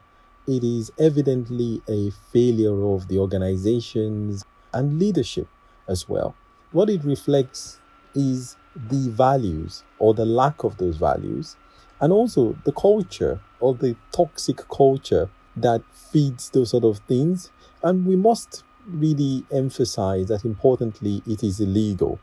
it 0.51 0.63
is 0.63 0.91
evidently 0.99 1.81
a 1.87 2.11
failure 2.31 2.83
of 2.93 3.07
the 3.07 3.17
organizations 3.17 4.45
and 4.73 4.99
leadership 4.99 5.47
as 5.87 6.07
well. 6.07 6.35
What 6.71 6.89
it 6.89 7.03
reflects 7.03 7.79
is 8.13 8.57
the 8.75 9.09
values 9.09 9.83
or 9.99 10.13
the 10.13 10.25
lack 10.25 10.63
of 10.63 10.77
those 10.77 10.97
values, 10.97 11.55
and 11.99 12.11
also 12.11 12.55
the 12.65 12.71
culture 12.71 13.39
or 13.59 13.75
the 13.75 13.95
toxic 14.11 14.67
culture 14.69 15.29
that 15.55 15.81
feeds 15.93 16.49
those 16.49 16.69
sort 16.71 16.83
of 16.83 16.99
things. 16.99 17.51
And 17.83 18.05
we 18.05 18.15
must 18.15 18.63
really 18.87 19.45
emphasize 19.51 20.27
that 20.27 20.45
importantly, 20.45 21.21
it 21.27 21.43
is 21.43 21.59
illegal, 21.59 22.19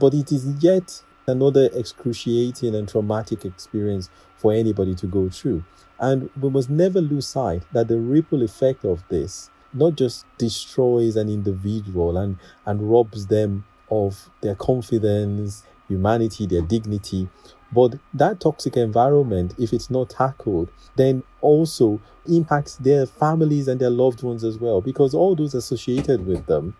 but 0.00 0.14
it 0.14 0.32
is 0.32 0.46
yet 0.62 1.02
another 1.26 1.68
excruciating 1.72 2.74
and 2.74 2.88
traumatic 2.88 3.44
experience 3.44 4.10
for 4.36 4.52
anybody 4.52 4.94
to 4.96 5.06
go 5.06 5.28
through. 5.28 5.64
And 5.98 6.30
we 6.40 6.50
must 6.50 6.68
never 6.68 7.00
lose 7.00 7.26
sight 7.26 7.62
that 7.72 7.88
the 7.88 7.98
ripple 7.98 8.42
effect 8.42 8.84
of 8.84 9.04
this 9.08 9.50
not 9.72 9.96
just 9.96 10.26
destroys 10.36 11.16
an 11.16 11.28
individual 11.28 12.18
and, 12.18 12.38
and 12.66 12.90
robs 12.90 13.26
them 13.26 13.64
of 13.90 14.30
their 14.40 14.54
confidence, 14.54 15.64
humanity, 15.88 16.46
their 16.46 16.62
dignity, 16.62 17.28
but 17.72 17.94
that 18.12 18.40
toxic 18.40 18.76
environment, 18.76 19.54
if 19.58 19.72
it's 19.72 19.90
not 19.90 20.10
tackled, 20.10 20.70
then 20.96 21.22
also 21.40 22.00
impacts 22.26 22.76
their 22.76 23.06
families 23.06 23.66
and 23.66 23.80
their 23.80 23.90
loved 23.90 24.22
ones 24.22 24.44
as 24.44 24.58
well, 24.58 24.80
because 24.80 25.14
all 25.14 25.34
those 25.34 25.54
associated 25.54 26.26
with 26.26 26.46
them 26.46 26.76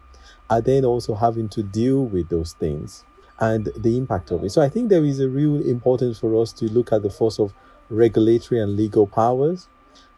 are 0.51 0.61
then 0.61 0.85
also 0.85 1.15
having 1.15 1.49
to 1.49 1.63
deal 1.63 2.05
with 2.05 2.29
those 2.29 2.53
things 2.53 3.05
and 3.43 3.71
the 3.77 3.99
impact 3.99 4.31
of 4.31 4.45
it. 4.45 4.51
So 4.51 4.63
I 4.63 4.69
think 4.69 4.89
there 4.89 5.05
is 5.05 5.19
a 5.19 5.29
real 5.29 5.57
importance 5.57 6.21
for 6.21 6.41
us 6.41 6.53
to 6.55 6.67
look 6.67 6.93
at 6.93 7.03
the 7.03 7.11
force 7.11 7.41
of 7.41 7.53
regulatory 7.91 8.61
and 8.61 8.77
legal 8.77 9.05
powers 9.05 9.67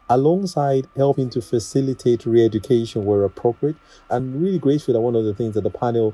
alongside 0.07 0.87
helping 0.95 1.31
to 1.31 1.41
facilitate 1.41 2.27
re-education 2.27 3.03
where 3.03 3.23
appropriate. 3.23 3.77
I'm 4.11 4.39
really 4.39 4.59
grateful 4.59 4.93
that 4.93 5.01
one 5.01 5.15
of 5.15 5.25
the 5.25 5.33
things 5.33 5.55
that 5.55 5.61
the 5.61 5.71
panel 5.71 6.13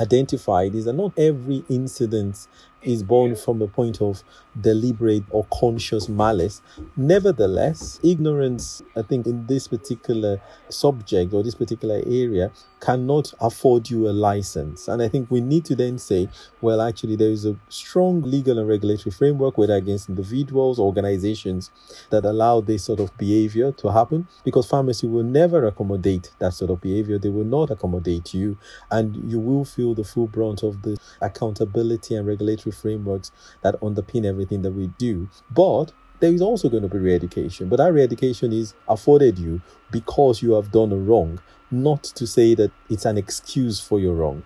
identified 0.00 0.74
is 0.74 0.86
that 0.86 0.94
not 0.94 1.12
every 1.18 1.62
incident 1.68 2.48
is 2.84 3.02
born 3.02 3.34
from 3.34 3.62
a 3.62 3.66
point 3.66 4.00
of 4.00 4.22
deliberate 4.60 5.24
or 5.30 5.46
conscious 5.52 6.08
malice. 6.08 6.62
Nevertheless, 6.96 7.98
ignorance, 8.02 8.82
I 8.96 9.02
think, 9.02 9.26
in 9.26 9.46
this 9.46 9.66
particular 9.66 10.40
subject 10.68 11.32
or 11.32 11.42
this 11.42 11.54
particular 11.54 12.02
area 12.06 12.52
cannot 12.80 13.32
afford 13.40 13.88
you 13.88 14.08
a 14.08 14.12
license. 14.12 14.88
And 14.88 15.02
I 15.02 15.08
think 15.08 15.30
we 15.30 15.40
need 15.40 15.64
to 15.64 15.74
then 15.74 15.98
say, 15.98 16.28
well, 16.60 16.82
actually, 16.82 17.16
there 17.16 17.30
is 17.30 17.46
a 17.46 17.56
strong 17.68 18.20
legal 18.20 18.58
and 18.58 18.68
regulatory 18.68 19.10
framework, 19.10 19.56
whether 19.56 19.74
against 19.74 20.08
individuals, 20.10 20.78
or 20.78 20.86
organizations, 20.86 21.70
that 22.10 22.24
allow 22.26 22.60
this 22.60 22.84
sort 22.84 23.00
of 23.00 23.16
behavior 23.16 23.72
to 23.72 23.90
happen, 23.90 24.28
because 24.44 24.68
pharmacy 24.68 25.06
will 25.06 25.24
never 25.24 25.66
accommodate 25.66 26.32
that 26.40 26.52
sort 26.52 26.70
of 26.70 26.80
behavior. 26.82 27.18
They 27.18 27.30
will 27.30 27.44
not 27.44 27.70
accommodate 27.70 28.34
you, 28.34 28.58
and 28.90 29.30
you 29.30 29.38
will 29.38 29.64
feel 29.64 29.94
the 29.94 30.04
full 30.04 30.26
brunt 30.26 30.62
of 30.62 30.82
the 30.82 30.98
accountability 31.22 32.14
and 32.14 32.26
regulatory 32.26 32.73
frameworks 32.74 33.30
that 33.62 33.80
underpin 33.80 34.24
everything 34.24 34.62
that 34.62 34.72
we 34.72 34.88
do. 34.98 35.28
But 35.50 35.92
there 36.20 36.32
is 36.32 36.42
also 36.42 36.68
going 36.68 36.82
to 36.82 36.88
be 36.88 36.98
re-education, 36.98 37.68
but 37.68 37.76
that 37.76 37.92
re-education 37.92 38.52
is 38.52 38.74
afforded 38.88 39.38
you 39.38 39.60
because 39.90 40.42
you 40.42 40.52
have 40.52 40.72
done 40.72 40.92
a 40.92 40.96
wrong, 40.96 41.40
not 41.70 42.02
to 42.04 42.26
say 42.26 42.54
that 42.54 42.70
it's 42.88 43.04
an 43.04 43.18
excuse 43.18 43.80
for 43.80 43.98
your 43.98 44.14
wrong. 44.14 44.42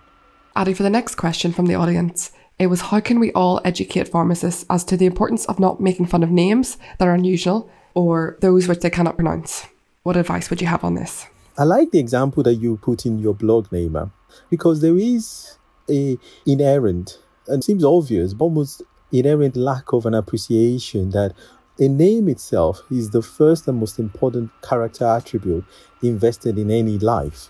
Ade, 0.57 0.75
for 0.75 0.83
the 0.83 0.89
next 0.89 1.15
question 1.15 1.53
from 1.53 1.67
the 1.67 1.75
audience, 1.75 2.31
it 2.57 2.67
was 2.67 2.81
how 2.81 2.99
can 2.99 3.19
we 3.19 3.31
all 3.31 3.61
educate 3.63 4.09
pharmacists 4.09 4.65
as 4.69 4.83
to 4.85 4.97
the 4.97 5.05
importance 5.05 5.45
of 5.45 5.59
not 5.59 5.79
making 5.79 6.07
fun 6.07 6.23
of 6.23 6.31
names 6.31 6.77
that 6.97 7.07
are 7.07 7.13
unusual 7.13 7.69
or 7.93 8.37
those 8.41 8.67
which 8.67 8.79
they 8.79 8.89
cannot 8.89 9.15
pronounce? 9.15 9.65
What 10.03 10.17
advice 10.17 10.49
would 10.49 10.61
you 10.61 10.67
have 10.67 10.83
on 10.83 10.95
this? 10.95 11.27
I 11.57 11.63
like 11.63 11.91
the 11.91 11.99
example 11.99 12.43
that 12.43 12.55
you 12.55 12.77
put 12.77 13.05
in 13.05 13.19
your 13.19 13.33
blog, 13.33 13.69
Naima, 13.69 14.11
because 14.49 14.81
there 14.81 14.97
is 14.97 15.57
a 15.89 16.17
inherent 16.45 17.19
and 17.49 17.63
seems 17.63 17.83
obvious, 17.83 18.33
but 18.33 18.45
almost 18.45 18.83
inherent 19.11 19.55
lack 19.55 19.91
of 19.93 20.05
an 20.05 20.13
appreciation 20.13 21.09
that 21.11 21.33
a 21.79 21.87
name 21.87 22.27
itself 22.27 22.83
is 22.91 23.11
the 23.11 23.21
first 23.21 23.67
and 23.67 23.79
most 23.79 23.99
important 23.99 24.51
character 24.61 25.05
attribute 25.05 25.63
invested 26.03 26.57
in 26.57 26.69
any 26.69 26.97
life. 26.97 27.49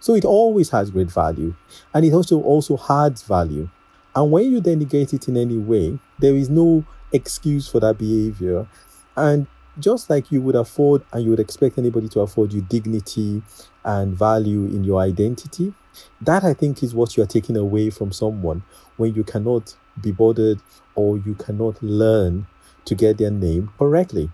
So 0.00 0.14
it 0.14 0.24
always 0.24 0.70
has 0.70 0.90
great 0.90 1.10
value 1.10 1.54
and 1.92 2.04
it 2.04 2.12
also 2.12 2.40
also 2.42 2.78
adds 2.88 3.22
value. 3.22 3.70
And 4.14 4.30
when 4.30 4.52
you 4.52 4.60
denigate 4.60 5.12
it 5.12 5.28
in 5.28 5.36
any 5.36 5.58
way, 5.58 5.98
there 6.18 6.36
is 6.36 6.48
no 6.48 6.84
excuse 7.12 7.66
for 7.68 7.80
that 7.80 7.98
behavior. 7.98 8.68
And 9.16 9.46
just 9.78 10.08
like 10.08 10.30
you 10.30 10.40
would 10.42 10.54
afford 10.54 11.02
and 11.12 11.24
you 11.24 11.30
would 11.30 11.40
expect 11.40 11.78
anybody 11.78 12.08
to 12.10 12.20
afford 12.20 12.52
you 12.52 12.60
dignity 12.60 13.42
and 13.84 14.16
value 14.16 14.66
in 14.66 14.84
your 14.84 15.00
identity, 15.00 15.72
that 16.20 16.44
I 16.44 16.54
think 16.54 16.82
is 16.82 16.94
what 16.94 17.16
you 17.16 17.22
are 17.22 17.26
taking 17.26 17.56
away 17.56 17.90
from 17.90 18.12
someone 18.12 18.62
when 18.96 19.14
you 19.14 19.24
cannot 19.24 19.74
be 20.00 20.12
bothered 20.12 20.60
or 20.94 21.18
you 21.18 21.34
cannot 21.34 21.82
learn 21.82 22.46
to 22.84 22.94
get 22.94 23.18
their 23.18 23.30
name 23.30 23.70
correctly. 23.78 24.30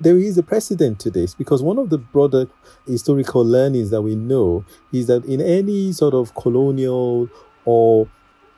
There 0.00 0.18
is 0.18 0.36
a 0.36 0.42
precedent 0.42 0.98
to 1.00 1.10
this 1.10 1.34
because 1.34 1.62
one 1.62 1.78
of 1.78 1.90
the 1.90 1.98
broader 1.98 2.46
historical 2.86 3.44
learnings 3.44 3.90
that 3.90 4.02
we 4.02 4.14
know 4.14 4.64
is 4.92 5.06
that 5.06 5.24
in 5.24 5.40
any 5.40 5.92
sort 5.92 6.14
of 6.14 6.34
colonial 6.34 7.28
or 7.64 8.08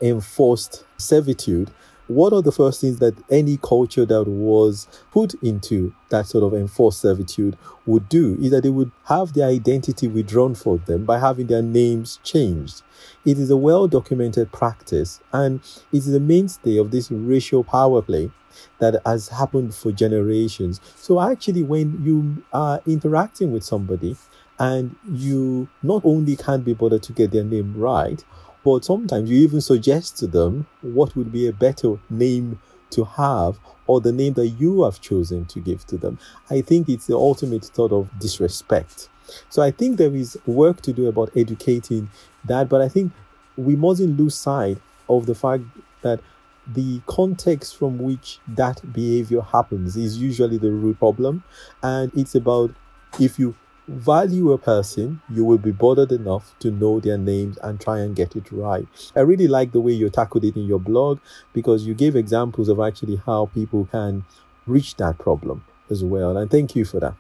enforced 0.00 0.84
servitude, 0.96 1.70
what 2.06 2.32
are 2.32 2.42
the 2.42 2.52
first 2.52 2.80
things 2.80 2.98
that 2.98 3.14
any 3.30 3.56
culture 3.56 4.04
that 4.04 4.24
was 4.24 4.86
put 5.10 5.34
into 5.42 5.94
that 6.10 6.26
sort 6.26 6.44
of 6.44 6.52
enforced 6.52 7.00
servitude 7.00 7.56
would 7.86 8.08
do 8.08 8.36
is 8.40 8.50
that 8.50 8.62
they 8.62 8.70
would 8.70 8.90
have 9.04 9.32
their 9.32 9.48
identity 9.48 10.06
withdrawn 10.06 10.54
from 10.54 10.82
them 10.86 11.04
by 11.04 11.18
having 11.18 11.46
their 11.46 11.62
names 11.62 12.18
changed. 12.22 12.82
It 13.24 13.38
is 13.38 13.50
a 13.50 13.56
well 13.56 13.88
documented 13.88 14.52
practice 14.52 15.20
and 15.32 15.60
it 15.92 15.98
is 15.98 16.14
a 16.14 16.20
mainstay 16.20 16.76
of 16.76 16.90
this 16.90 17.10
racial 17.10 17.64
power 17.64 18.02
play 18.02 18.30
that 18.78 19.00
has 19.04 19.28
happened 19.28 19.74
for 19.74 19.92
generations. 19.92 20.80
So, 20.96 21.20
actually, 21.20 21.62
when 21.62 22.02
you 22.04 22.44
are 22.52 22.80
interacting 22.86 23.50
with 23.50 23.64
somebody 23.64 24.16
and 24.58 24.94
you 25.10 25.68
not 25.82 26.02
only 26.04 26.36
can't 26.36 26.64
be 26.64 26.74
bothered 26.74 27.02
to 27.04 27.12
get 27.12 27.32
their 27.32 27.44
name 27.44 27.74
right, 27.76 28.24
but 28.64 28.84
sometimes 28.84 29.30
you 29.30 29.38
even 29.38 29.60
suggest 29.60 30.16
to 30.18 30.26
them 30.26 30.66
what 30.80 31.14
would 31.14 31.30
be 31.30 31.46
a 31.46 31.52
better 31.52 31.98
name 32.08 32.58
to 32.90 33.04
have 33.04 33.58
or 33.86 34.00
the 34.00 34.12
name 34.12 34.32
that 34.34 34.48
you 34.48 34.82
have 34.84 35.00
chosen 35.00 35.44
to 35.46 35.60
give 35.60 35.86
to 35.86 35.98
them. 35.98 36.18
I 36.50 36.62
think 36.62 36.88
it's 36.88 37.06
the 37.06 37.16
ultimate 37.16 37.64
sort 37.74 37.92
of 37.92 38.08
disrespect. 38.18 39.08
So 39.50 39.62
I 39.62 39.70
think 39.70 39.98
there 39.98 40.14
is 40.14 40.38
work 40.46 40.80
to 40.82 40.92
do 40.92 41.06
about 41.06 41.30
educating 41.36 42.10
that, 42.44 42.68
but 42.68 42.80
I 42.80 42.88
think 42.88 43.12
we 43.56 43.76
mustn't 43.76 44.18
lose 44.18 44.34
sight 44.34 44.78
of 45.08 45.26
the 45.26 45.34
fact 45.34 45.64
that 46.02 46.20
the 46.66 47.00
context 47.06 47.76
from 47.76 47.98
which 47.98 48.38
that 48.48 48.80
behavior 48.92 49.42
happens 49.42 49.96
is 49.96 50.18
usually 50.18 50.56
the 50.56 50.70
root 50.70 50.98
problem. 50.98 51.44
And 51.82 52.10
it's 52.16 52.34
about 52.34 52.74
if 53.20 53.38
you 53.38 53.54
value 53.86 54.52
a 54.52 54.58
person, 54.58 55.20
you 55.28 55.44
will 55.44 55.58
be 55.58 55.70
bothered 55.70 56.12
enough 56.12 56.54
to 56.60 56.70
know 56.70 57.00
their 57.00 57.18
names 57.18 57.58
and 57.58 57.80
try 57.80 57.98
and 58.00 58.16
get 58.16 58.34
it 58.36 58.50
right. 58.50 58.86
I 59.14 59.20
really 59.20 59.48
like 59.48 59.72
the 59.72 59.80
way 59.80 59.92
you 59.92 60.08
tackled 60.08 60.44
it 60.44 60.56
in 60.56 60.66
your 60.66 60.80
blog 60.80 61.20
because 61.52 61.86
you 61.86 61.94
gave 61.94 62.16
examples 62.16 62.68
of 62.68 62.80
actually 62.80 63.16
how 63.16 63.46
people 63.46 63.86
can 63.90 64.24
reach 64.66 64.96
that 64.96 65.18
problem 65.18 65.64
as 65.90 66.02
well. 66.02 66.36
And 66.36 66.50
thank 66.50 66.74
you 66.74 66.84
for 66.84 67.00
that. 67.00 67.14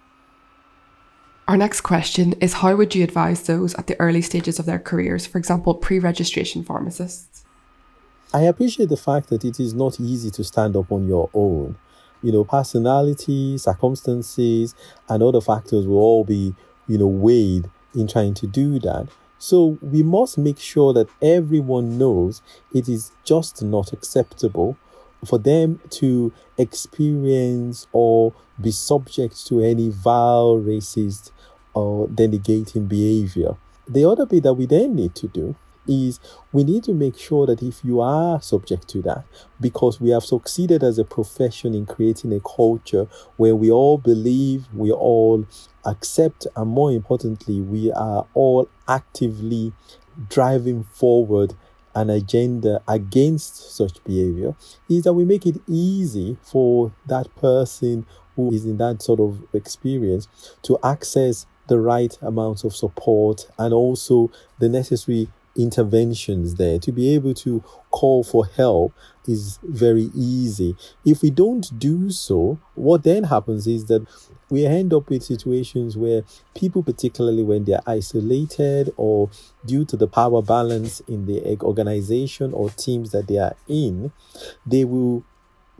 Our 1.46 1.58
next 1.58 1.82
question 1.82 2.32
is 2.40 2.54
How 2.54 2.74
would 2.74 2.94
you 2.94 3.04
advise 3.04 3.42
those 3.42 3.74
at 3.74 3.86
the 3.86 4.00
early 4.00 4.22
stages 4.22 4.58
of 4.58 4.64
their 4.64 4.78
careers, 4.78 5.26
for 5.26 5.36
example, 5.36 5.74
pre 5.74 5.98
registration 5.98 6.64
pharmacists? 6.64 7.44
I 8.32 8.42
appreciate 8.42 8.88
the 8.88 8.96
fact 8.96 9.28
that 9.28 9.44
it 9.44 9.60
is 9.60 9.74
not 9.74 10.00
easy 10.00 10.30
to 10.30 10.42
stand 10.42 10.74
up 10.74 10.90
on 10.90 11.06
your 11.06 11.28
own 11.34 11.76
you 12.24 12.32
know, 12.32 12.42
personality, 12.42 13.58
circumstances, 13.58 14.74
and 15.08 15.22
other 15.22 15.40
factors 15.40 15.86
will 15.86 15.98
all 15.98 16.24
be, 16.24 16.54
you 16.88 16.98
know, 16.98 17.06
weighed 17.06 17.70
in 17.94 18.08
trying 18.08 18.34
to 18.34 18.46
do 18.46 18.80
that. 18.80 19.06
So 19.38 19.78
we 19.82 20.02
must 20.02 20.38
make 20.38 20.58
sure 20.58 20.94
that 20.94 21.08
everyone 21.20 21.98
knows 21.98 22.40
it 22.72 22.88
is 22.88 23.12
just 23.24 23.62
not 23.62 23.92
acceptable 23.92 24.76
for 25.24 25.38
them 25.38 25.80
to 25.90 26.32
experience 26.56 27.86
or 27.92 28.32
be 28.60 28.70
subject 28.70 29.46
to 29.48 29.60
any 29.60 29.90
vile, 29.90 30.56
racist, 30.56 31.30
or 31.74 32.08
denigrating 32.08 32.88
behavior. 32.88 33.56
the 33.86 34.04
other 34.04 34.24
bit 34.24 34.42
that 34.42 34.54
we 34.54 34.66
then 34.66 34.94
need 34.96 35.14
to 35.14 35.28
do 35.28 35.54
is 35.86 36.20
we 36.52 36.64
need 36.64 36.84
to 36.84 36.92
make 36.92 37.18
sure 37.18 37.46
that 37.46 37.62
if 37.62 37.84
you 37.84 38.00
are 38.00 38.40
subject 38.40 38.88
to 38.88 39.02
that, 39.02 39.24
because 39.60 40.00
we 40.00 40.10
have 40.10 40.24
succeeded 40.24 40.82
as 40.82 40.98
a 40.98 41.04
profession 41.04 41.74
in 41.74 41.86
creating 41.86 42.32
a 42.32 42.40
culture 42.40 43.06
where 43.36 43.54
we 43.54 43.70
all 43.70 43.98
believe, 43.98 44.66
we 44.74 44.90
all 44.90 45.46
accept, 45.84 46.46
and 46.56 46.70
more 46.70 46.90
importantly, 46.90 47.60
we 47.60 47.92
are 47.92 48.26
all 48.34 48.68
actively 48.88 49.72
driving 50.28 50.84
forward 50.84 51.54
an 51.94 52.10
agenda 52.10 52.82
against 52.88 53.76
such 53.76 54.02
behavior, 54.04 54.54
is 54.88 55.04
that 55.04 55.14
we 55.14 55.24
make 55.24 55.46
it 55.46 55.60
easy 55.68 56.36
for 56.42 56.92
that 57.06 57.34
person 57.36 58.04
who 58.34 58.52
is 58.52 58.64
in 58.64 58.78
that 58.78 59.00
sort 59.00 59.20
of 59.20 59.42
experience 59.52 60.26
to 60.62 60.76
access 60.82 61.46
the 61.68 61.78
right 61.78 62.18
amounts 62.20 62.64
of 62.64 62.74
support 62.74 63.48
and 63.58 63.72
also 63.72 64.30
the 64.58 64.68
necessary 64.68 65.28
interventions 65.56 66.56
there 66.56 66.78
to 66.78 66.92
be 66.92 67.14
able 67.14 67.34
to 67.34 67.62
call 67.90 68.24
for 68.24 68.46
help 68.46 68.92
is 69.26 69.58
very 69.62 70.10
easy. 70.14 70.76
If 71.04 71.22
we 71.22 71.30
don't 71.30 71.78
do 71.78 72.10
so, 72.10 72.58
what 72.74 73.04
then 73.04 73.24
happens 73.24 73.66
is 73.66 73.86
that 73.86 74.06
we 74.50 74.66
end 74.66 74.92
up 74.92 75.08
with 75.08 75.22
situations 75.22 75.96
where 75.96 76.22
people, 76.54 76.82
particularly 76.82 77.42
when 77.42 77.64
they're 77.64 77.82
isolated 77.86 78.92
or 78.96 79.30
due 79.64 79.84
to 79.86 79.96
the 79.96 80.08
power 80.08 80.42
balance 80.42 81.00
in 81.08 81.26
the 81.26 81.58
organization 81.62 82.52
or 82.52 82.70
teams 82.70 83.10
that 83.12 83.28
they 83.28 83.38
are 83.38 83.56
in, 83.68 84.12
they 84.66 84.84
will 84.84 85.24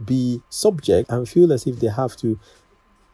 be 0.02 0.42
subject 0.48 1.10
and 1.10 1.28
feel 1.28 1.52
as 1.52 1.66
if 1.66 1.78
they 1.80 1.88
have 1.88 2.16
to 2.16 2.38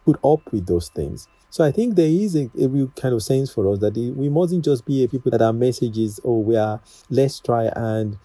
put 0.05 0.19
up 0.25 0.53
with 0.53 0.67
those 0.67 0.89
things. 0.89 1.29
So 1.51 1.65
I 1.65 1.73
think 1.73 1.97
there 1.97 2.07
is 2.07 2.37
a, 2.37 2.49
a, 2.61 2.69
real 2.69 2.93
kind 2.95 3.13
of 3.13 3.25
sense 3.25 3.53
for 3.53 3.71
us 3.73 3.81
that 3.81 3.95
we 3.95 4.29
mustn't 4.29 4.65
just 4.65 4.87
be 4.87 5.03
a 5.03 5.09
people 5.09 5.33
that 5.33 5.43
our 5.43 5.53
messages, 5.53 6.21
oh, 6.25 6.39
we 6.39 6.57
are, 6.57 6.81
let's 7.09 7.41
try 7.41 7.65
and 7.75 8.19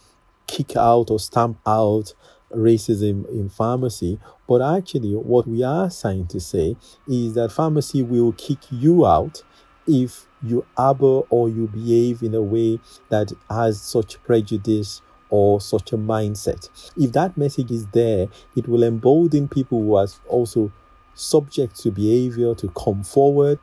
kick 0.46 0.75
out 0.75 1.10
or 1.10 1.20
stamp 1.20 1.58
out 1.65 2.13
racism 2.53 3.27
in 3.29 3.50
pharmacy. 3.50 4.20
But 4.48 4.62
actually, 4.62 5.13
what 5.13 5.48
we 5.48 5.63
are 5.63 5.89
trying 5.89 6.27
to 6.27 6.39
say 6.39 6.77
is 7.08 7.34
that 7.34 7.51
pharmacy 7.51 8.03
will 8.03 8.34
kick 8.34 8.60
you 8.70 9.08
out 9.08 9.41
if 9.88 10.27
you 10.44 10.63
harbor 10.77 11.22
or 11.29 11.50
you 11.50 11.67
behave 11.67 12.22
in 12.22 12.36
a 12.36 12.41
way 12.44 12.79
that 13.10 13.32
has 13.50 13.82
such 13.82 14.22
prejudice 14.24 15.01
or 15.29 15.60
such 15.60 15.91
a 15.91 15.98
mindset. 15.98 16.70
If 16.96 17.12
that 17.13 17.38
message 17.38 17.72
is 17.72 17.88
there, 17.88 18.27
it 18.55 18.67
will 18.67 18.84
embolden 18.84 19.48
people 19.48 19.82
who 19.82 19.96
are 19.96 20.08
also 20.27 20.72
subject 21.15 21.75
to 21.81 21.91
behavior 21.91 22.53
to 22.55 22.69
come 22.69 23.03
forward 23.03 23.60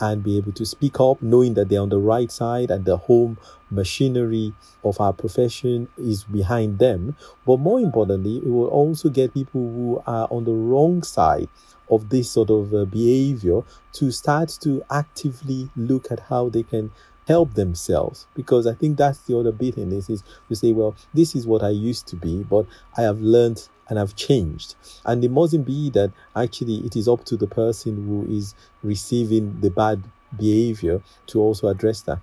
and 0.00 0.22
be 0.22 0.36
able 0.36 0.52
to 0.52 0.66
speak 0.66 1.00
up, 1.00 1.22
knowing 1.22 1.54
that 1.54 1.68
they're 1.68 1.80
on 1.80 1.88
the 1.88 1.98
right 1.98 2.30
side 2.30 2.70
and 2.70 2.84
the 2.84 2.96
home 2.96 3.38
machinery 3.70 4.52
of 4.82 5.00
our 5.00 5.12
profession 5.12 5.88
is 5.96 6.24
behind 6.24 6.78
them. 6.78 7.16
But 7.46 7.58
more 7.58 7.80
importantly, 7.80 8.38
it 8.38 8.48
will 8.48 8.68
also 8.68 9.08
get 9.08 9.34
people 9.34 9.60
who 9.60 10.02
are 10.06 10.28
on 10.30 10.44
the 10.44 10.52
wrong 10.52 11.02
side 11.02 11.48
of 11.90 12.08
this 12.08 12.30
sort 12.30 12.50
of 12.50 12.74
uh, 12.74 12.84
behavior 12.86 13.60
to 13.92 14.10
start 14.10 14.48
to 14.62 14.82
actively 14.90 15.70
look 15.76 16.10
at 16.10 16.20
how 16.20 16.48
they 16.48 16.62
can 16.62 16.90
help 17.26 17.54
themselves 17.54 18.26
because 18.34 18.66
i 18.66 18.74
think 18.74 18.98
that's 18.98 19.20
the 19.20 19.36
other 19.36 19.52
bit 19.52 19.78
in 19.78 19.88
this 19.88 20.10
is 20.10 20.22
to 20.48 20.54
say 20.54 20.72
well 20.72 20.94
this 21.14 21.34
is 21.34 21.46
what 21.46 21.62
i 21.62 21.70
used 21.70 22.06
to 22.06 22.16
be 22.16 22.42
but 22.42 22.66
i 22.98 23.02
have 23.02 23.18
learned 23.20 23.66
and 23.88 23.98
have 23.98 24.16
changed. 24.16 24.74
And 25.04 25.24
it 25.24 25.30
mustn't 25.30 25.66
be 25.66 25.90
that 25.90 26.12
actually 26.34 26.76
it 26.78 26.96
is 26.96 27.08
up 27.08 27.24
to 27.26 27.36
the 27.36 27.46
person 27.46 28.06
who 28.06 28.26
is 28.34 28.54
receiving 28.82 29.60
the 29.60 29.70
bad 29.70 30.04
behavior 30.36 31.02
to 31.26 31.40
also 31.40 31.68
address 31.68 32.00
that. 32.02 32.18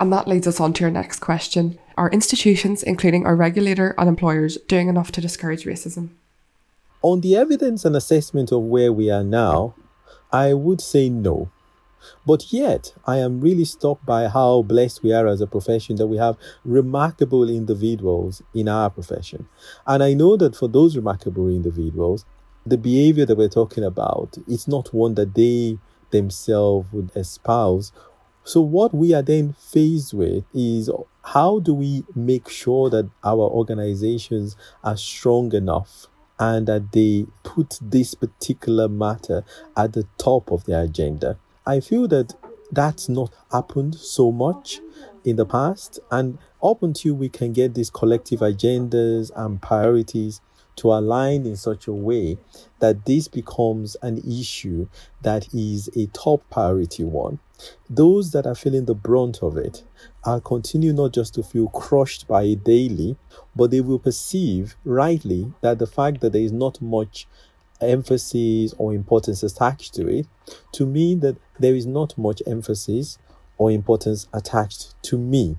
And 0.00 0.12
that 0.12 0.28
leads 0.28 0.46
us 0.46 0.60
on 0.60 0.72
to 0.74 0.84
your 0.84 0.90
next 0.90 1.18
question. 1.18 1.78
Are 1.96 2.10
institutions, 2.10 2.82
including 2.82 3.26
our 3.26 3.34
regulator 3.34 3.94
and 3.98 4.08
employers, 4.08 4.56
doing 4.68 4.88
enough 4.88 5.10
to 5.12 5.20
discourage 5.20 5.64
racism? 5.64 6.10
On 7.02 7.20
the 7.20 7.36
evidence 7.36 7.84
and 7.84 7.96
assessment 7.96 8.52
of 8.52 8.62
where 8.62 8.92
we 8.92 9.10
are 9.10 9.24
now, 9.24 9.74
I 10.32 10.54
would 10.54 10.80
say 10.80 11.08
no. 11.08 11.50
But 12.26 12.52
yet, 12.52 12.94
I 13.06 13.18
am 13.18 13.40
really 13.40 13.64
struck 13.64 14.04
by 14.04 14.28
how 14.28 14.62
blessed 14.62 15.02
we 15.02 15.12
are 15.12 15.26
as 15.26 15.40
a 15.40 15.46
profession 15.46 15.96
that 15.96 16.06
we 16.06 16.16
have 16.16 16.36
remarkable 16.64 17.48
individuals 17.48 18.42
in 18.54 18.68
our 18.68 18.90
profession. 18.90 19.48
And 19.86 20.02
I 20.02 20.14
know 20.14 20.36
that 20.36 20.56
for 20.56 20.68
those 20.68 20.96
remarkable 20.96 21.48
individuals, 21.48 22.24
the 22.66 22.78
behavior 22.78 23.24
that 23.24 23.38
we're 23.38 23.48
talking 23.48 23.84
about 23.84 24.36
is 24.46 24.68
not 24.68 24.92
one 24.92 25.14
that 25.14 25.34
they 25.34 25.78
themselves 26.10 26.92
would 26.92 27.10
espouse. 27.16 27.92
So, 28.44 28.60
what 28.60 28.94
we 28.94 29.14
are 29.14 29.22
then 29.22 29.54
faced 29.58 30.14
with 30.14 30.44
is 30.54 30.90
how 31.22 31.60
do 31.60 31.74
we 31.74 32.04
make 32.14 32.48
sure 32.48 32.88
that 32.90 33.10
our 33.22 33.40
organizations 33.50 34.56
are 34.82 34.96
strong 34.96 35.52
enough 35.54 36.06
and 36.38 36.66
that 36.66 36.92
they 36.92 37.26
put 37.42 37.78
this 37.82 38.14
particular 38.14 38.88
matter 38.88 39.44
at 39.76 39.92
the 39.92 40.06
top 40.16 40.50
of 40.50 40.64
their 40.64 40.82
agenda? 40.84 41.38
I 41.68 41.80
feel 41.80 42.08
that 42.08 42.34
that's 42.72 43.10
not 43.10 43.30
happened 43.52 43.94
so 43.94 44.32
much 44.32 44.80
in 45.22 45.36
the 45.36 45.44
past. 45.44 46.00
And 46.10 46.38
up 46.62 46.82
until 46.82 47.12
we 47.12 47.28
can 47.28 47.52
get 47.52 47.74
these 47.74 47.90
collective 47.90 48.40
agendas 48.40 49.30
and 49.36 49.60
priorities 49.60 50.40
to 50.76 50.92
align 50.92 51.44
in 51.44 51.56
such 51.56 51.86
a 51.86 51.92
way 51.92 52.38
that 52.78 53.04
this 53.04 53.28
becomes 53.28 53.96
an 54.00 54.16
issue 54.18 54.88
that 55.20 55.52
is 55.52 55.90
a 55.94 56.06
top 56.06 56.48
priority 56.50 57.04
one, 57.04 57.38
those 57.90 58.30
that 58.30 58.46
are 58.46 58.54
feeling 58.54 58.86
the 58.86 58.94
brunt 58.94 59.42
of 59.42 59.58
it 59.58 59.84
are 60.24 60.40
continue 60.40 60.94
not 60.94 61.12
just 61.12 61.34
to 61.34 61.42
feel 61.42 61.68
crushed 61.68 62.26
by 62.26 62.44
it 62.44 62.64
daily, 62.64 63.16
but 63.54 63.70
they 63.70 63.82
will 63.82 63.98
perceive 63.98 64.76
rightly 64.84 65.52
that 65.60 65.78
the 65.78 65.86
fact 65.86 66.22
that 66.22 66.32
there 66.32 66.40
is 66.40 66.52
not 66.52 66.80
much 66.80 67.26
emphasis 67.80 68.74
or 68.78 68.92
importance 68.92 69.42
attached 69.42 69.94
to 69.94 70.06
it 70.08 70.26
to 70.72 70.86
mean 70.86 71.20
that 71.20 71.36
there 71.58 71.74
is 71.74 71.86
not 71.86 72.16
much 72.18 72.42
emphasis 72.46 73.18
or 73.56 73.70
importance 73.70 74.28
attached 74.32 74.94
to 75.02 75.18
me. 75.18 75.56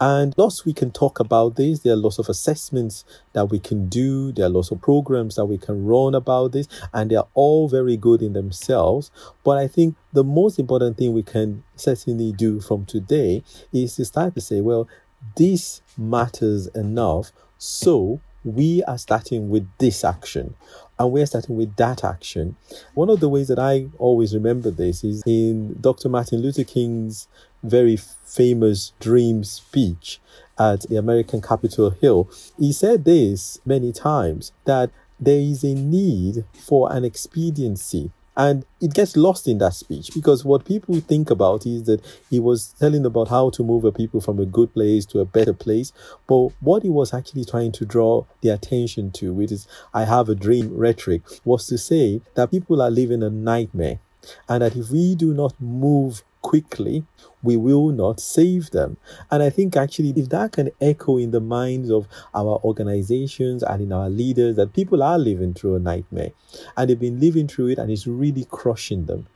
And 0.00 0.34
lots 0.36 0.64
we 0.64 0.72
can 0.72 0.90
talk 0.90 1.18
about 1.18 1.56
this. 1.56 1.80
There 1.80 1.92
are 1.92 1.96
lots 1.96 2.18
of 2.18 2.28
assessments 2.28 3.04
that 3.32 3.46
we 3.46 3.58
can 3.58 3.88
do. 3.88 4.30
There 4.30 4.46
are 4.46 4.50
lots 4.50 4.70
of 4.70 4.80
programs 4.80 5.34
that 5.36 5.46
we 5.46 5.58
can 5.58 5.84
run 5.84 6.14
about 6.14 6.52
this, 6.52 6.68
and 6.92 7.10
they 7.10 7.16
are 7.16 7.26
all 7.34 7.68
very 7.68 7.96
good 7.96 8.22
in 8.22 8.32
themselves. 8.32 9.10
But 9.44 9.58
I 9.58 9.66
think 9.66 9.96
the 10.12 10.24
most 10.24 10.58
important 10.58 10.98
thing 10.98 11.12
we 11.12 11.22
can 11.22 11.64
certainly 11.74 12.32
do 12.32 12.60
from 12.60 12.86
today 12.86 13.42
is 13.72 13.96
to 13.96 14.04
start 14.04 14.34
to 14.34 14.40
say, 14.40 14.60
well, 14.60 14.88
this 15.36 15.82
matters 15.96 16.68
enough. 16.68 17.32
So 17.58 18.20
we 18.46 18.82
are 18.84 18.96
starting 18.96 19.50
with 19.50 19.68
this 19.78 20.04
action 20.04 20.54
and 20.98 21.12
we're 21.12 21.26
starting 21.26 21.56
with 21.56 21.74
that 21.76 22.04
action. 22.04 22.56
One 22.94 23.10
of 23.10 23.20
the 23.20 23.28
ways 23.28 23.48
that 23.48 23.58
I 23.58 23.88
always 23.98 24.34
remember 24.34 24.70
this 24.70 25.02
is 25.02 25.22
in 25.26 25.76
Dr. 25.80 26.08
Martin 26.08 26.40
Luther 26.40 26.64
King's 26.64 27.28
very 27.62 27.96
famous 27.96 28.92
dream 29.00 29.42
speech 29.42 30.20
at 30.58 30.82
the 30.82 30.96
American 30.96 31.42
Capitol 31.42 31.90
Hill. 31.90 32.30
He 32.58 32.72
said 32.72 33.04
this 33.04 33.60
many 33.66 33.92
times 33.92 34.52
that 34.64 34.90
there 35.18 35.40
is 35.40 35.64
a 35.64 35.74
need 35.74 36.44
for 36.54 36.92
an 36.92 37.04
expediency 37.04 38.12
and 38.36 38.64
it 38.80 38.92
gets 38.92 39.16
lost 39.16 39.48
in 39.48 39.58
that 39.58 39.74
speech 39.74 40.10
because 40.14 40.44
what 40.44 40.66
people 40.66 41.00
think 41.00 41.30
about 41.30 41.64
is 41.64 41.84
that 41.84 42.04
he 42.28 42.38
was 42.38 42.74
telling 42.78 43.06
about 43.06 43.28
how 43.28 43.48
to 43.50 43.62
move 43.62 43.84
a 43.84 43.92
people 43.92 44.20
from 44.20 44.38
a 44.38 44.44
good 44.44 44.72
place 44.74 45.06
to 45.06 45.20
a 45.20 45.24
better 45.24 45.54
place. 45.54 45.92
But 46.26 46.50
what 46.60 46.82
he 46.82 46.90
was 46.90 47.14
actually 47.14 47.46
trying 47.46 47.72
to 47.72 47.86
draw 47.86 48.24
the 48.42 48.50
attention 48.50 49.10
to, 49.12 49.32
which 49.32 49.52
is 49.52 49.66
I 49.94 50.04
have 50.04 50.28
a 50.28 50.34
dream 50.34 50.76
rhetoric, 50.76 51.22
was 51.44 51.66
to 51.68 51.78
say 51.78 52.20
that 52.34 52.50
people 52.50 52.82
are 52.82 52.90
living 52.90 53.22
a 53.22 53.30
nightmare. 53.30 54.00
And 54.48 54.62
that 54.62 54.74
if 54.76 54.90
we 54.90 55.14
do 55.14 55.32
not 55.32 55.54
move 55.60 56.24
quickly, 56.46 57.04
we 57.42 57.56
will 57.56 57.88
not 57.88 58.20
save 58.20 58.70
them. 58.70 58.96
And 59.32 59.42
I 59.42 59.50
think 59.50 59.76
actually, 59.76 60.10
if 60.14 60.28
that 60.28 60.52
can 60.52 60.70
echo 60.80 61.18
in 61.18 61.32
the 61.32 61.40
minds 61.40 61.90
of 61.90 62.06
our 62.32 62.60
organizations 62.62 63.64
and 63.64 63.82
in 63.82 63.92
our 63.92 64.08
leaders, 64.08 64.54
that 64.54 64.72
people 64.72 65.02
are 65.02 65.18
living 65.18 65.54
through 65.54 65.74
a 65.74 65.80
nightmare 65.80 66.30
and 66.76 66.88
they've 66.88 67.00
been 67.00 67.18
living 67.18 67.48
through 67.48 67.70
it 67.70 67.78
and 67.78 67.90
it's 67.90 68.06
really 68.06 68.46
crushing 68.48 69.06
them. 69.06 69.26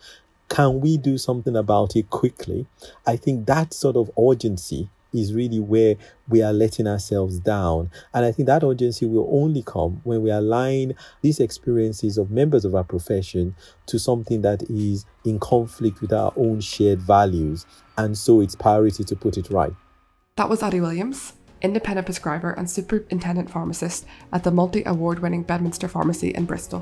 Can 0.49 0.81
we 0.81 0.97
do 0.99 1.19
something 1.19 1.57
about 1.57 1.97
it 1.97 2.11
quickly? 2.11 2.67
I 3.05 3.17
think 3.17 3.47
that 3.47 3.75
sort 3.75 3.97
of 3.97 4.09
urgency 4.17 4.89
is 5.13 5.35
really 5.35 5.61
where 5.61 5.97
we 6.29 6.43
are 6.43 6.53
letting 6.53 6.87
ourselves 6.87 7.39
down. 7.41 7.91
And 8.15 8.25
I 8.25 8.33
think 8.33 8.47
that 8.47 8.65
urgency 8.65 9.07
will 9.07 9.29
only 9.33 9.63
come 9.63 10.01
when 10.05 10.23
we 10.23 10.31
align 10.31 10.95
these 11.23 11.41
experiences 11.41 12.19
of 12.19 12.31
members 12.31 12.65
of 12.65 12.75
our 12.75 12.85
profession 12.85 13.55
to 13.87 13.99
something 13.99 14.43
that 14.43 14.63
is 14.71 15.05
in 15.25 15.39
conflict 15.39 16.01
with 16.01 16.13
our 16.13 16.33
own 16.37 16.61
shared 16.61 17.01
values. 17.01 17.67
And 17.99 18.17
so 18.17 18.41
it's 18.41 18.55
priority 18.55 19.05
to 19.05 19.17
put 19.17 19.37
it 19.37 19.51
right. 19.51 19.73
That 20.37 20.49
was 20.49 20.63
Ade 20.63 20.81
Williams, 20.81 21.35
independent 21.61 22.07
prescriber 22.07 22.53
and 22.53 22.71
superintendent 22.71 23.51
pharmacist 23.51 24.07
at 24.33 24.45
the 24.45 24.51
multi 24.51 24.83
award 24.85 25.19
winning 25.19 25.43
Bedminster 25.43 25.89
Pharmacy 25.89 26.31
in 26.31 26.45
Bristol. 26.45 26.81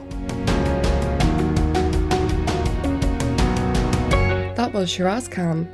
That 4.55 4.73
was 4.73 4.91
Shiraz 4.91 5.29
Khan 5.29 5.69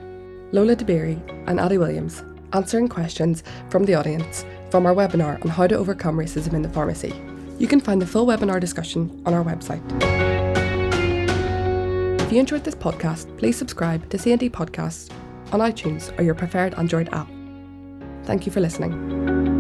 Lola 0.54 0.76
DeBerry, 0.76 1.18
and 1.48 1.58
Ade 1.58 1.78
Williams, 1.78 2.22
answering 2.54 2.88
questions 2.88 3.42
from 3.68 3.84
the 3.84 3.94
audience 3.94 4.44
from 4.70 4.86
our 4.86 4.94
webinar 4.94 5.42
on 5.44 5.50
how 5.50 5.66
to 5.66 5.76
overcome 5.76 6.16
racism 6.16 6.54
in 6.54 6.62
the 6.62 6.68
pharmacy. 6.68 7.14
You 7.58 7.66
can 7.66 7.80
find 7.80 8.00
the 8.00 8.06
full 8.06 8.26
webinar 8.26 8.60
discussion 8.60 9.22
on 9.26 9.34
our 9.34 9.44
website. 9.44 9.82
If 12.20 12.32
you 12.32 12.40
enjoyed 12.40 12.64
this 12.64 12.74
podcast, 12.74 13.36
please 13.38 13.56
subscribe 13.56 14.08
to 14.10 14.18
C&D 14.18 14.50
Podcasts 14.50 15.12
on 15.52 15.60
iTunes 15.60 16.16
or 16.18 16.22
your 16.22 16.34
preferred 16.34 16.74
Android 16.74 17.08
app. 17.12 17.28
Thank 18.24 18.46
you 18.46 18.52
for 18.52 18.60
listening. 18.60 19.53